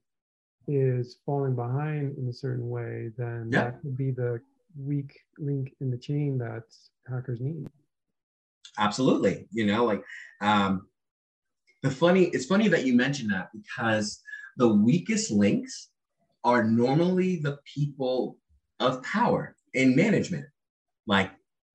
is 0.67 1.17
falling 1.25 1.55
behind 1.55 2.17
in 2.17 2.29
a 2.29 2.33
certain 2.33 2.69
way, 2.69 3.11
then 3.17 3.49
yep. 3.51 3.73
that 3.73 3.81
could 3.81 3.97
be 3.97 4.11
the 4.11 4.39
weak 4.77 5.19
link 5.37 5.73
in 5.81 5.91
the 5.91 5.97
chain 5.97 6.37
that 6.37 6.63
hackers 7.09 7.41
need. 7.41 7.67
Absolutely. 8.77 9.47
You 9.51 9.65
know, 9.65 9.83
like 9.83 10.03
um 10.39 10.87
the 11.83 11.91
funny 11.91 12.25
it's 12.25 12.45
funny 12.45 12.69
that 12.69 12.85
you 12.85 12.93
mentioned 12.93 13.31
that 13.31 13.49
because 13.51 14.21
the 14.55 14.67
weakest 14.67 15.29
links 15.29 15.89
are 16.43 16.63
normally 16.63 17.37
the 17.37 17.57
people 17.65 18.37
of 18.79 19.03
power 19.03 19.55
in 19.73 19.95
management, 19.95 20.45
like 21.05 21.31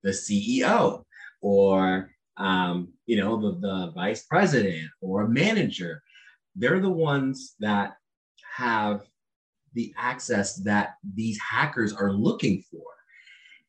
the 0.06 0.12
CEO 0.12 1.02
or 1.42 2.10
um, 2.36 2.92
you 3.06 3.16
know 3.16 3.40
the, 3.40 3.58
the 3.60 3.92
vice 3.94 4.24
president 4.24 4.88
or 5.02 5.22
a 5.22 5.28
manager. 5.28 6.02
They're 6.54 6.80
the 6.80 6.88
ones 6.88 7.54
that 7.60 7.96
have 8.56 9.02
the 9.74 9.92
access 9.98 10.56
that 10.56 10.94
these 11.14 11.38
hackers 11.38 11.92
are 11.92 12.12
looking 12.12 12.62
for. 12.70 12.86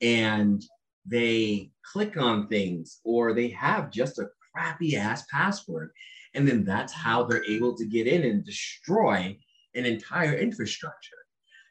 And 0.02 0.63
they 1.06 1.71
click 1.91 2.17
on 2.17 2.47
things 2.47 3.00
or 3.04 3.34
they 3.34 3.50
have 3.50 3.91
just 3.91 4.19
a 4.19 4.30
crappy 4.54 4.95
ass 4.95 5.26
password. 5.30 5.91
And 6.34 6.47
then 6.47 6.63
that's 6.63 6.93
how 6.93 7.23
they're 7.23 7.43
able 7.45 7.76
to 7.76 7.86
get 7.86 8.08
in 8.08 8.23
and 8.23 8.45
destroy 8.45 9.38
an 9.76 9.86
entire 9.86 10.38
infrastructure, 10.38 11.17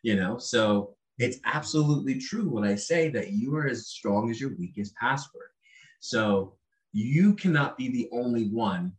you 0.02 0.16
know? 0.16 0.38
So 0.38 0.95
it's 1.18 1.38
absolutely 1.44 2.18
true 2.18 2.48
when 2.48 2.64
I 2.64 2.74
say 2.74 3.08
that 3.10 3.32
you 3.32 3.56
are 3.56 3.66
as 3.66 3.88
strong 3.88 4.30
as 4.30 4.40
your 4.40 4.54
weakest 4.58 4.94
password. 4.96 5.48
So 6.00 6.56
you 6.92 7.34
cannot 7.34 7.76
be 7.78 7.88
the 7.88 8.08
only 8.12 8.48
one 8.48 8.92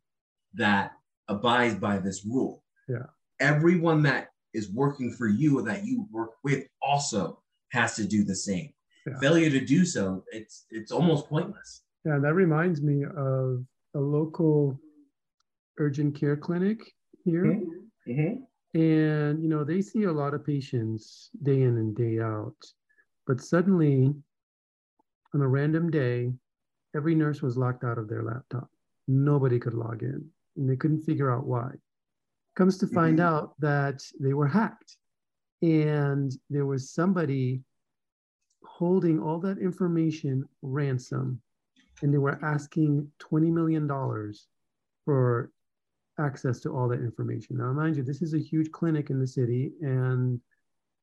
that 0.56 0.93
abides 1.27 1.75
by 1.75 1.99
this 1.99 2.25
rule. 2.25 2.63
Yeah. 2.88 3.06
Everyone 3.39 4.01
that 4.03 4.30
is 4.53 4.71
working 4.71 5.12
for 5.12 5.27
you 5.27 5.60
or 5.60 5.62
that 5.63 5.86
you 5.86 6.08
work 6.12 6.32
with 6.43 6.65
also 6.82 7.41
has 7.71 7.95
to 7.97 8.06
do 8.06 8.23
the 8.23 8.36
same. 8.36 8.73
Yeah. 9.06 9.19
Failure 9.19 9.49
to 9.51 9.63
do 9.63 9.86
so, 9.86 10.23
it's 10.32 10.65
it's 10.69 10.91
almost 10.91 11.30
pointless. 11.30 11.84
Yeah, 12.03 12.19
that 12.19 12.34
reminds 12.34 12.82
me 12.82 13.03
of 13.03 13.65
a 13.95 13.99
local 13.99 14.80
urgent 15.77 16.19
care 16.19 16.36
clinic 16.36 16.80
here. 17.23 17.45
Mm-hmm. 17.45 18.12
Mm-hmm. 18.12 18.43
And, 18.77 19.41
you 19.41 19.49
know, 19.49 19.63
they 19.63 19.81
see 19.81 20.03
a 20.03 20.11
lot 20.11 20.35
of 20.35 20.45
patients 20.45 21.31
day 21.41 21.63
in 21.63 21.77
and 21.77 21.95
day 21.95 22.19
out. 22.19 22.55
But 23.25 23.41
suddenly, 23.41 24.13
on 25.33 25.41
a 25.41 25.47
random 25.47 25.89
day, 25.89 26.31
every 26.95 27.15
nurse 27.15 27.41
was 27.41 27.57
locked 27.57 27.83
out 27.83 27.97
of 27.97 28.07
their 28.07 28.21
laptop. 28.21 28.69
Nobody 29.07 29.57
could 29.57 29.73
log 29.73 30.03
in, 30.03 30.23
and 30.57 30.69
they 30.69 30.75
couldn't 30.75 31.01
figure 31.01 31.31
out 31.31 31.47
why. 31.47 31.71
Comes 32.55 32.77
to 32.77 32.85
find 32.85 33.17
mm-hmm. 33.17 33.27
out 33.27 33.59
that 33.61 34.03
they 34.19 34.35
were 34.35 34.47
hacked, 34.47 34.97
and 35.63 36.31
there 36.51 36.67
was 36.67 36.91
somebody 36.91 37.63
holding 38.63 39.19
all 39.19 39.39
that 39.39 39.57
information 39.57 40.47
ransom, 40.61 41.41
and 42.03 42.13
they 42.13 42.19
were 42.19 42.37
asking 42.45 43.11
$20 43.23 43.51
million 43.51 43.87
for 45.03 45.49
access 46.19 46.60
to 46.62 46.75
all 46.75 46.88
that 46.88 47.01
information. 47.01 47.58
Now, 47.58 47.71
mind 47.73 47.97
you, 47.97 48.03
this 48.03 48.21
is 48.21 48.34
a 48.34 48.39
huge 48.39 48.71
clinic 48.71 49.10
in 49.10 49.19
the 49.19 49.27
city, 49.27 49.71
and 49.82 50.39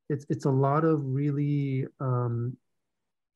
it's 0.08 0.26
it's 0.28 0.44
a 0.44 0.50
lot 0.50 0.84
of 0.84 1.04
really 1.04 1.86
um, 2.00 2.56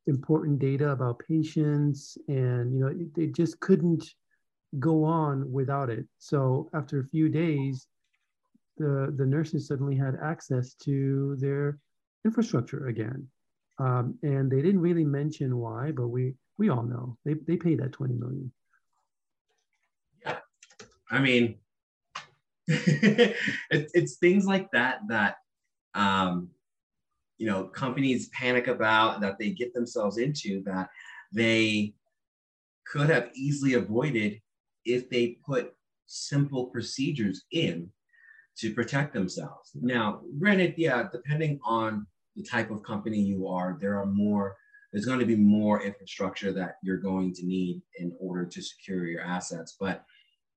important 0.07 0.59
data 0.59 0.91
about 0.91 1.23
patients, 1.27 2.19
and 2.29 2.75
you 2.75 2.81
know 2.81 2.95
they 3.15 3.27
just 3.27 3.61
couldn't 3.61 4.05
go 4.79 5.05
on 5.05 5.51
without 5.51 5.91
it. 5.91 6.07
So 6.19 6.69
after 6.75 7.01
a 7.01 7.07
few 7.07 7.29
days, 7.29 7.87
the, 8.77 9.13
the 9.17 9.27
nurses 9.27 9.67
suddenly 9.67 9.97
had 9.97 10.19
access 10.23 10.75
to 10.75 11.37
their 11.41 11.79
infrastructure 12.25 12.89
again. 12.89 13.27
Um, 13.79 14.19
and 14.23 14.51
they 14.51 14.61
didn't 14.61 14.81
really 14.81 15.05
mention 15.05 15.57
why, 15.57 15.93
but 15.93 16.09
we 16.09 16.35
we 16.59 16.69
all 16.69 16.83
know 16.83 17.17
they 17.25 17.35
they 17.35 17.57
paid 17.57 17.79
that 17.79 17.93
20 17.93 18.15
million. 18.15 18.53
Yeah. 20.25 20.39
I 21.11 21.21
mean, 21.21 21.57
it, 22.71 23.37
it's 23.71 24.17
things 24.17 24.45
like 24.45 24.71
that 24.73 25.01
that 25.09 25.37
um, 25.95 26.49
you 27.39 27.47
know 27.47 27.65
companies 27.65 28.29
panic 28.29 28.69
about 28.69 29.21
that 29.21 29.39
they 29.39 29.51
get 29.51 29.73
themselves 29.73 30.19
into 30.19 30.63
that 30.65 30.91
they 31.33 31.95
could 32.87 33.09
have 33.09 33.31
easily 33.35 33.75
avoided 33.75 34.41
if 34.85 35.09
they 35.11 35.39
put 35.47 35.75
simple 36.07 36.67
procedures 36.67 37.45
in 37.53 37.91
to 38.59 38.75
protect 38.75 39.13
themselves. 39.13 39.71
Now, 39.75 40.21
granted, 40.39 40.75
yeah, 40.77 41.09
depending 41.13 41.61
on 41.65 42.07
the 42.35 42.43
type 42.43 42.71
of 42.71 42.83
company 42.83 43.21
you 43.21 43.47
are, 43.47 43.79
there 43.81 43.99
are 43.99 44.07
more, 44.07 44.57
there's 44.93 45.05
going 45.05 45.21
to 45.21 45.27
be 45.27 45.37
more 45.37 45.83
infrastructure 45.83 46.53
that 46.53 46.77
you're 46.83 46.97
going 46.97 47.35
to 47.35 47.47
need 47.47 47.83
in 47.99 48.17
order 48.19 48.45
to 48.47 48.63
secure 48.63 49.07
your 49.07 49.23
assets. 49.23 49.77
But 49.79 50.05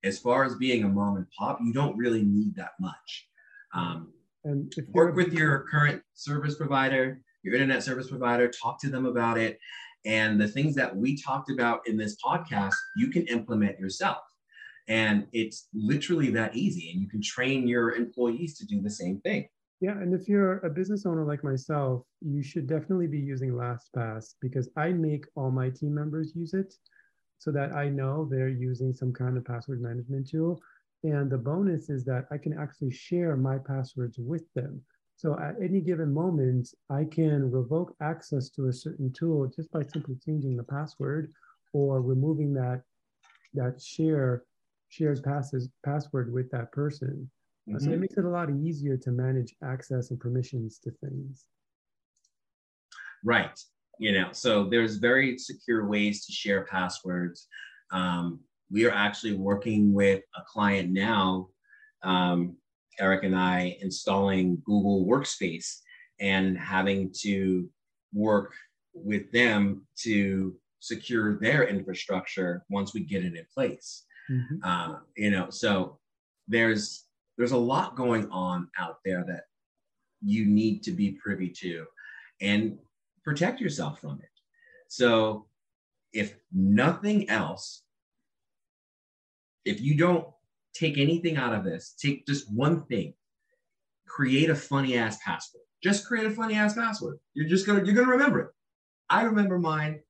as 0.03 0.19
far 0.19 0.43
as 0.43 0.55
being 0.55 0.83
a 0.83 0.87
mom 0.87 1.17
and 1.17 1.27
pop, 1.37 1.59
you 1.63 1.73
don't 1.73 1.97
really 1.97 2.23
need 2.23 2.55
that 2.55 2.71
much. 2.79 3.27
Um, 3.73 4.13
and 4.43 4.73
work 4.89 5.15
with 5.15 5.33
your 5.33 5.65
current 5.69 6.01
service 6.13 6.55
provider, 6.55 7.21
your 7.43 7.53
internet 7.53 7.83
service 7.83 8.09
provider, 8.09 8.49
talk 8.49 8.81
to 8.81 8.89
them 8.89 9.05
about 9.05 9.37
it. 9.37 9.59
And 10.05 10.41
the 10.41 10.47
things 10.47 10.73
that 10.75 10.95
we 10.95 11.15
talked 11.15 11.51
about 11.51 11.87
in 11.87 11.95
this 11.95 12.17
podcast, 12.23 12.73
you 12.97 13.09
can 13.09 13.23
implement 13.27 13.79
yourself. 13.79 14.17
And 14.87 15.27
it's 15.31 15.67
literally 15.73 16.31
that 16.31 16.55
easy. 16.55 16.91
And 16.91 17.01
you 17.01 17.07
can 17.07 17.21
train 17.21 17.67
your 17.67 17.93
employees 17.93 18.57
to 18.57 18.65
do 18.65 18.81
the 18.81 18.89
same 18.89 19.19
thing. 19.21 19.47
Yeah, 19.79 19.93
and 19.93 20.13
if 20.13 20.27
you're 20.27 20.59
a 20.59 20.69
business 20.69 21.07
owner 21.07 21.25
like 21.25 21.43
myself, 21.43 22.03
you 22.21 22.43
should 22.43 22.67
definitely 22.67 23.07
be 23.07 23.17
using 23.19 23.51
LastPass 23.51 24.35
because 24.39 24.69
I 24.77 24.89
make 24.89 25.25
all 25.35 25.49
my 25.49 25.69
team 25.69 25.95
members 25.95 26.33
use 26.35 26.53
it 26.53 26.73
so 27.41 27.49
that 27.49 27.73
I 27.73 27.89
know 27.89 28.23
they're 28.29 28.49
using 28.49 28.93
some 28.93 29.11
kind 29.11 29.35
of 29.35 29.43
password 29.43 29.81
management 29.81 30.29
tool. 30.29 30.61
And 31.03 31.27
the 31.27 31.39
bonus 31.39 31.89
is 31.89 32.05
that 32.05 32.25
I 32.29 32.37
can 32.37 32.55
actually 32.55 32.91
share 32.91 33.35
my 33.35 33.57
passwords 33.57 34.19
with 34.19 34.43
them. 34.53 34.79
So 35.15 35.39
at 35.39 35.55
any 35.59 35.81
given 35.81 36.13
moment, 36.13 36.69
I 36.91 37.03
can 37.03 37.49
revoke 37.49 37.95
access 37.99 38.51
to 38.51 38.67
a 38.67 38.73
certain 38.73 39.11
tool 39.11 39.47
just 39.47 39.71
by 39.71 39.81
simply 39.81 40.17
changing 40.23 40.55
the 40.55 40.63
password 40.63 41.31
or 41.73 42.03
removing 42.03 42.53
that 42.53 42.83
that 43.55 43.81
share 43.81 44.43
shared 44.89 45.23
passes 45.23 45.67
password 45.83 46.31
with 46.31 46.51
that 46.51 46.71
person. 46.71 47.27
Mm-hmm. 47.67 47.79
So 47.79 47.85
it 47.85 47.93
mm-hmm. 47.93 48.01
makes 48.01 48.17
it 48.17 48.25
a 48.25 48.29
lot 48.29 48.51
easier 48.51 48.97
to 48.97 49.09
manage 49.09 49.55
access 49.63 50.11
and 50.11 50.19
permissions 50.19 50.77
to 50.83 50.91
things. 50.91 51.45
Right. 53.23 53.59
You 54.01 54.13
know, 54.13 54.29
so 54.31 54.63
there's 54.63 54.95
very 54.95 55.37
secure 55.37 55.85
ways 55.85 56.25
to 56.25 56.31
share 56.31 56.65
passwords. 56.65 57.47
Um, 57.91 58.39
we 58.71 58.83
are 58.85 58.91
actually 58.91 59.35
working 59.35 59.93
with 59.93 60.23
a 60.35 60.41
client 60.41 60.89
now, 60.89 61.49
um, 62.01 62.57
Eric 62.99 63.25
and 63.25 63.35
I, 63.35 63.77
installing 63.79 64.59
Google 64.65 65.05
Workspace 65.05 65.81
and 66.19 66.57
having 66.57 67.13
to 67.19 67.69
work 68.11 68.55
with 68.95 69.31
them 69.31 69.85
to 69.97 70.55
secure 70.79 71.37
their 71.37 71.67
infrastructure 71.67 72.65
once 72.71 72.95
we 72.95 73.01
get 73.01 73.23
it 73.23 73.35
in 73.35 73.45
place. 73.53 74.05
Mm-hmm. 74.31 74.55
Uh, 74.63 74.95
you 75.15 75.29
know, 75.29 75.51
so 75.51 75.99
there's 76.47 77.05
there's 77.37 77.51
a 77.51 77.57
lot 77.57 77.95
going 77.95 78.27
on 78.31 78.67
out 78.79 78.97
there 79.05 79.23
that 79.27 79.43
you 80.23 80.47
need 80.47 80.81
to 80.81 80.91
be 80.91 81.19
privy 81.23 81.49
to 81.49 81.85
and 82.41 82.79
protect 83.23 83.61
yourself 83.61 83.99
from 83.99 84.19
it. 84.21 84.29
So, 84.87 85.47
if 86.13 86.35
nothing 86.51 87.29
else, 87.29 87.83
if 89.65 89.79
you 89.79 89.95
don't 89.95 90.27
take 90.73 90.97
anything 90.97 91.37
out 91.37 91.53
of 91.53 91.63
this, 91.63 91.95
take 91.99 92.25
just 92.25 92.51
one 92.51 92.83
thing, 92.85 93.13
create 94.07 94.49
a 94.49 94.55
funny 94.55 94.97
ass 94.97 95.17
password. 95.23 95.63
Just 95.83 96.05
create 96.05 96.25
a 96.25 96.31
funny 96.31 96.55
ass 96.55 96.75
password. 96.75 97.19
You're 97.33 97.47
just 97.47 97.65
gonna 97.65 97.83
you're 97.83 97.95
gonna 97.95 98.11
remember 98.11 98.39
it. 98.41 98.49
I 99.09 99.23
remember 99.23 99.57
mine 99.57 100.01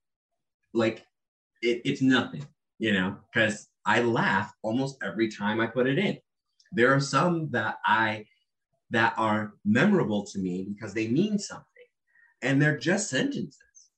like 0.74 1.06
it, 1.62 1.82
it's 1.86 2.02
nothing, 2.02 2.45
you 2.80 2.93
know, 2.93 3.17
because 3.32 3.67
I 3.86 4.02
laugh 4.02 4.54
almost 4.63 4.97
every 5.04 5.30
time 5.30 5.60
I 5.60 5.67
put 5.67 5.88
it 5.88 5.97
in. 5.97 6.17
There 6.71 6.93
are 6.93 7.00
some 7.00 7.50
that 7.52 7.78
I 7.86 8.26
that 8.89 9.13
are 9.17 9.54
memorable 9.63 10.26
to 10.26 10.39
me 10.39 10.67
because 10.67 10.93
they 10.93 11.08
mean 11.08 11.39
something 11.39 11.65
and 12.41 12.62
they're 12.62 12.77
just 12.77 13.10
sentences, 13.10 13.89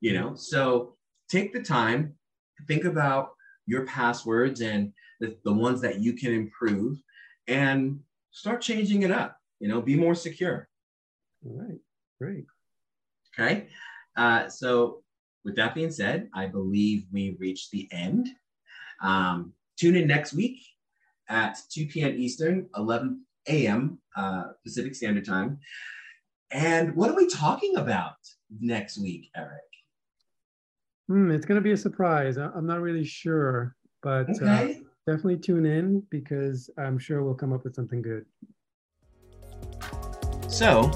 you 0.00 0.12
know? 0.12 0.34
So 0.34 0.96
take 1.28 1.52
the 1.52 1.62
time, 1.62 2.14
think 2.66 2.84
about 2.84 3.30
your 3.66 3.86
passwords 3.86 4.60
and 4.60 4.92
the, 5.20 5.36
the 5.44 5.52
ones 5.52 5.80
that 5.82 6.00
you 6.00 6.14
can 6.14 6.32
improve 6.32 6.98
and 7.48 8.00
start 8.30 8.60
changing 8.60 9.02
it 9.02 9.10
up, 9.10 9.36
you 9.60 9.68
know, 9.68 9.80
be 9.80 9.96
more 9.96 10.14
secure. 10.14 10.68
All 11.44 11.60
right, 11.60 11.78
great. 12.20 12.46
Okay. 13.38 13.68
Uh, 14.16 14.48
so 14.48 15.02
with 15.44 15.56
that 15.56 15.74
being 15.74 15.90
said, 15.90 16.28
I 16.34 16.46
believe 16.46 17.06
we 17.12 17.36
reached 17.38 17.70
the 17.70 17.88
end. 17.90 18.28
Um, 19.02 19.52
tune 19.76 19.96
in 19.96 20.06
next 20.06 20.32
week 20.32 20.60
at 21.28 21.58
2 21.70 21.86
p.m. 21.86 22.14
Eastern, 22.16 22.68
11 22.76 23.24
a.m. 23.48 23.98
Uh, 24.16 24.44
Pacific 24.62 24.94
Standard 24.94 25.24
Time. 25.24 25.58
And 26.52 26.94
what 26.94 27.10
are 27.10 27.16
we 27.16 27.26
talking 27.28 27.76
about 27.76 28.16
next 28.60 28.98
week, 28.98 29.30
Eric? 29.34 29.62
Hmm, 31.08 31.30
it's 31.30 31.46
going 31.46 31.56
to 31.56 31.62
be 31.62 31.72
a 31.72 31.76
surprise. 31.76 32.36
I'm 32.36 32.66
not 32.66 32.80
really 32.80 33.04
sure, 33.04 33.74
but 34.02 34.28
uh, 34.28 34.44
okay. 34.44 34.80
uh, 34.80 35.10
definitely 35.10 35.38
tune 35.38 35.64
in 35.64 36.00
because 36.10 36.70
I'm 36.78 36.98
sure 36.98 37.24
we'll 37.24 37.34
come 37.34 37.52
up 37.52 37.64
with 37.64 37.74
something 37.74 38.02
good. 38.02 38.26
So, 40.48 40.90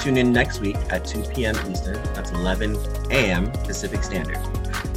tune 0.00 0.16
in 0.16 0.32
next 0.32 0.60
week 0.60 0.76
at 0.88 1.04
2 1.04 1.22
p.m. 1.34 1.54
Eastern. 1.70 2.02
That's 2.14 2.30
11 2.32 2.76
a.m. 3.10 3.52
Pacific 3.52 4.02
Standard. 4.02 4.38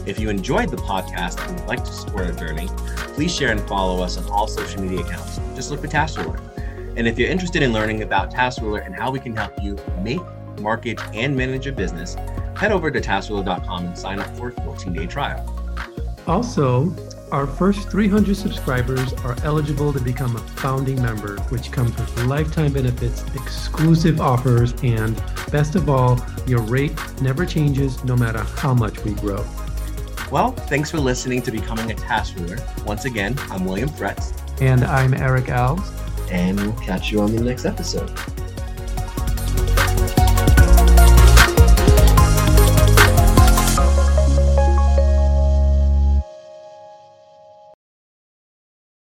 If 0.07 0.19
you 0.19 0.29
enjoyed 0.29 0.69
the 0.69 0.77
podcast 0.77 1.45
and 1.45 1.59
would 1.59 1.67
like 1.67 1.83
to 1.83 1.91
support 1.91 2.27
our 2.27 2.31
journey, 2.31 2.69
please 3.13 3.35
share 3.35 3.51
and 3.51 3.59
follow 3.67 4.01
us 4.01 4.17
on 4.17 4.23
all 4.31 4.47
social 4.47 4.81
media 4.81 5.01
accounts. 5.01 5.41
Just 5.53 5.69
look 5.69 5.81
for 5.81 5.87
TaskRuler. 5.87 6.56
And 6.97 7.07
if 7.07 7.19
you're 7.19 7.29
interested 7.29 7.62
in 7.62 7.73
learning 7.73 8.01
about 8.01 8.33
TaskRuler 8.33 8.83
and 8.83 8.95
how 8.95 9.12
we 9.12 9.19
can 9.19 9.36
help 9.36 9.53
you 9.62 9.77
make, 10.01 10.19
market, 10.60 10.99
and 11.13 11.38
manage 11.38 11.63
your 11.63 11.75
business, 11.75 12.15
head 12.55 12.71
over 12.71 12.89
to 12.89 12.99
taskruler.com 12.99 13.86
and 13.86 13.95
sign 13.95 14.19
up 14.19 14.36
for 14.36 14.49
a 14.49 14.51
14 14.63 14.93
day 14.93 15.05
trial. 15.05 15.45
Also, 16.25 16.91
our 17.31 17.45
first 17.45 17.91
300 17.91 18.36
subscribers 18.36 19.13
are 19.13 19.36
eligible 19.43 19.93
to 19.93 19.99
become 19.99 20.36
a 20.36 20.39
founding 20.39 20.99
member, 20.99 21.38
which 21.49 21.71
comes 21.71 21.95
with 21.95 22.25
lifetime 22.25 22.73
benefits, 22.73 23.23
exclusive 23.36 24.19
offers, 24.19 24.73
and 24.81 25.21
best 25.51 25.75
of 25.75 25.89
all, 25.89 26.19
your 26.47 26.62
rate 26.62 26.95
never 27.21 27.45
changes 27.45 28.03
no 28.05 28.15
matter 28.15 28.39
how 28.39 28.73
much 28.73 29.03
we 29.03 29.13
grow. 29.13 29.45
Well, 30.31 30.51
thanks 30.51 30.89
for 30.89 30.99
listening 30.99 31.43
to 31.43 31.51
Becoming 31.51 31.91
a 31.91 31.95
TaskRuler. 31.95 32.86
Once 32.86 33.05
again, 33.05 33.36
I'm 33.51 33.65
William 33.65 33.88
Threats. 33.88 34.33
And 34.60 34.83
I'm 34.83 35.13
Eric 35.13 35.45
Alves. 35.45 36.06
And 36.31 36.59
we'll 36.59 36.73
catch 36.73 37.11
you 37.11 37.21
on 37.21 37.35
the 37.35 37.41
next 37.41 37.65
episode. 37.65 38.11